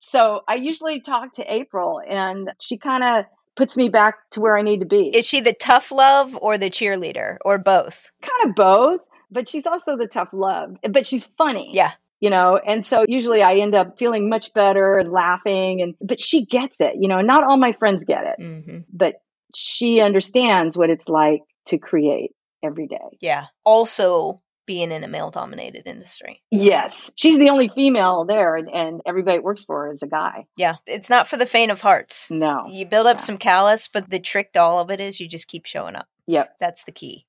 [0.00, 3.24] So I usually talk to April, and she kind of
[3.54, 5.10] puts me back to where I need to be.
[5.14, 8.10] Is she the tough love or the cheerleader or both?
[8.22, 9.00] Kind of both
[9.30, 11.70] but she's also the tough love, but she's funny.
[11.74, 11.92] Yeah.
[12.20, 16.18] You know, and so usually I end up feeling much better and laughing and but
[16.18, 18.42] she gets it, you know, not all my friends get it.
[18.42, 18.78] Mm-hmm.
[18.92, 19.22] But
[19.54, 22.32] she understands what it's like to create
[22.62, 23.18] every day.
[23.20, 23.46] Yeah.
[23.64, 26.42] Also being in a male dominated industry.
[26.50, 27.10] Yes.
[27.16, 30.46] She's the only female there and, and everybody works for her is a guy.
[30.56, 30.76] Yeah.
[30.86, 32.30] It's not for the faint of hearts.
[32.30, 32.66] No.
[32.68, 35.48] You build up some callous, but the trick to all of it is you just
[35.48, 36.06] keep showing up.
[36.26, 36.56] Yep.
[36.60, 37.24] That's the key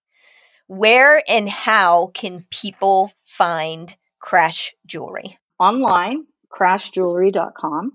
[0.70, 5.38] where and how can people find Crash Jewelry?
[5.60, 7.94] Online, crashjewelry.com.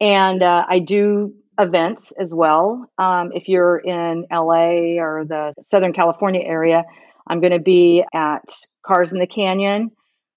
[0.00, 2.90] And uh, I do events as well.
[2.98, 6.84] Um, if you're in LA or the Southern California area,
[7.26, 9.90] I'm going to be at Cars in the Canyon,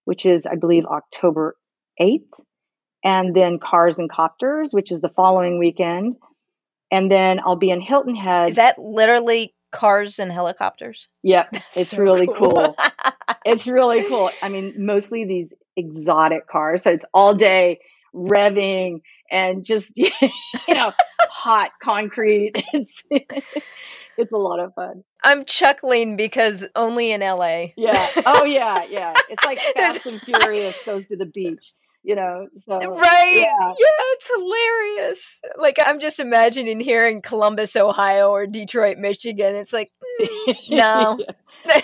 [0.06, 1.56] which is, I believe, October
[2.00, 2.30] 8th.
[3.04, 6.16] And then Cars and Copters, which is the following weekend.
[6.92, 8.52] And then I'll be in Hilton Head.
[8.52, 11.08] Is that literally cars and helicopters.
[11.24, 12.52] Yep, it's so really cool.
[12.52, 12.76] cool.
[13.46, 14.32] it's really cool.
[14.42, 16.84] I mean, mostly these exotic cars.
[16.84, 17.80] So it's all day
[18.14, 20.10] revving and just you
[20.70, 20.92] know
[21.30, 22.64] hot concrete.
[22.74, 23.04] It's
[24.18, 25.04] it's a lot of fun.
[25.24, 27.68] I'm chuckling because only in LA.
[27.78, 28.08] Yeah.
[28.26, 29.14] Oh yeah, yeah.
[29.30, 31.74] It's like Fast and Furious goes to the beach
[32.04, 33.68] you know so right yeah.
[33.68, 39.74] yeah it's hilarious like i'm just imagining here in columbus ohio or detroit michigan it's
[39.74, 41.20] like mm, no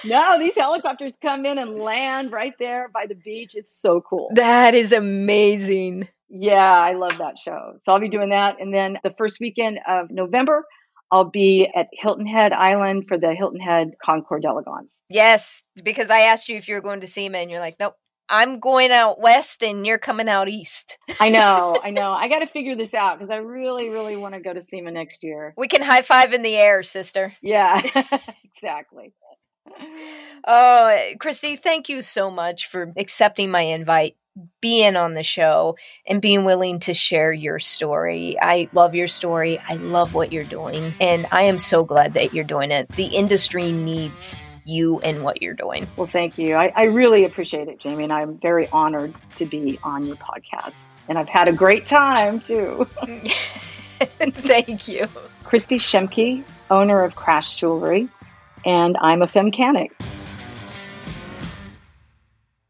[0.06, 4.30] no these helicopters come in and land right there by the beach it's so cool
[4.36, 8.98] that is amazing yeah i love that show so i'll be doing that and then
[9.04, 10.64] the first weekend of november
[11.12, 15.00] I'll be at Hilton Head Island for the Hilton Head Concours d'Elegance.
[15.10, 17.94] Yes, because I asked you if you were going to SEMA, and you're like, nope,
[18.30, 20.98] I'm going out west and you're coming out east.
[21.20, 22.12] I know, I know.
[22.12, 24.92] I got to figure this out because I really, really want to go to SEMA
[24.92, 25.54] next year.
[25.58, 27.34] We can high five in the air, sister.
[27.42, 27.80] Yeah,
[28.44, 29.14] exactly.
[30.46, 34.16] Oh, Christy, thank you so much for accepting my invite,
[34.62, 35.78] being on the show,
[36.08, 38.36] and being willing to share your story.
[38.42, 39.60] I love your story.
[39.68, 40.94] I love what you're doing.
[41.00, 42.88] And I am so glad that you're doing it.
[42.96, 45.88] The industry needs you and what you're doing.
[45.98, 46.56] Well, thank you.
[46.56, 50.88] I, I really appreciate it, Jamie, and I'm very honored to be on your podcast.
[51.08, 52.86] And I've had a great time too.
[54.00, 55.08] thank you.
[55.44, 58.08] Christy Schemke, owner of Crash Jewelry,
[58.66, 59.92] and I'm a femcanic.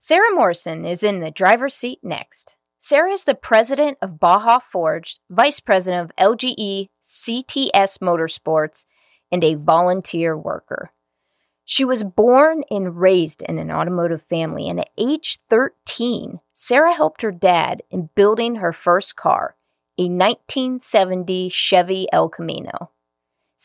[0.05, 2.57] Sarah Morrison is in the driver's seat next.
[2.77, 8.85] Sarah is the president of Baja Forged, vice president of LGE CTS Motorsports,
[9.31, 10.91] and a volunteer worker.
[11.63, 17.21] She was born and raised in an automotive family, and at age 13, Sarah helped
[17.21, 19.55] her dad in building her first car,
[19.97, 22.89] a 1970 Chevy El Camino.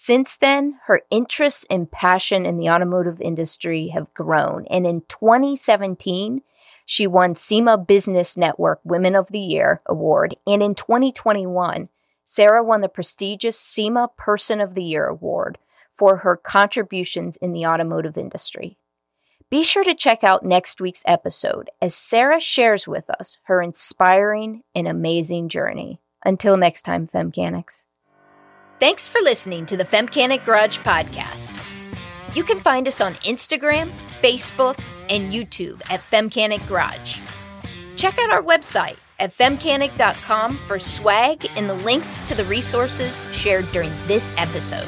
[0.00, 6.42] Since then, her interests and passion in the automotive industry have grown, and in 2017,
[6.86, 11.88] she won SEMA Business Network Women of the Year award, and in 2021,
[12.24, 15.58] Sarah won the prestigious SEMA Person of the Year award
[15.96, 18.78] for her contributions in the automotive industry.
[19.50, 24.62] Be sure to check out next week's episode as Sarah shares with us her inspiring
[24.76, 26.00] and amazing journey.
[26.24, 27.82] Until next time, Femcanics.
[28.80, 31.60] Thanks for listening to the Femcanic Garage podcast.
[32.36, 33.90] You can find us on Instagram,
[34.22, 34.78] Facebook,
[35.10, 37.18] and YouTube at Femcanic Garage.
[37.96, 43.68] Check out our website at femcanic.com for swag and the links to the resources shared
[43.72, 44.86] during this episode.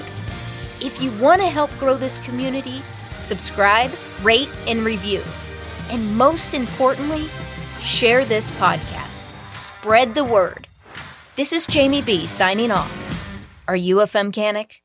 [0.80, 2.82] If you want to help grow this community,
[3.18, 3.90] subscribe,
[4.22, 5.20] rate, and review.
[5.90, 7.26] And most importantly,
[7.80, 9.50] share this podcast.
[9.50, 10.68] Spread the word.
[11.34, 13.19] This is Jamie B signing off.
[13.68, 14.80] Are you a femcanic?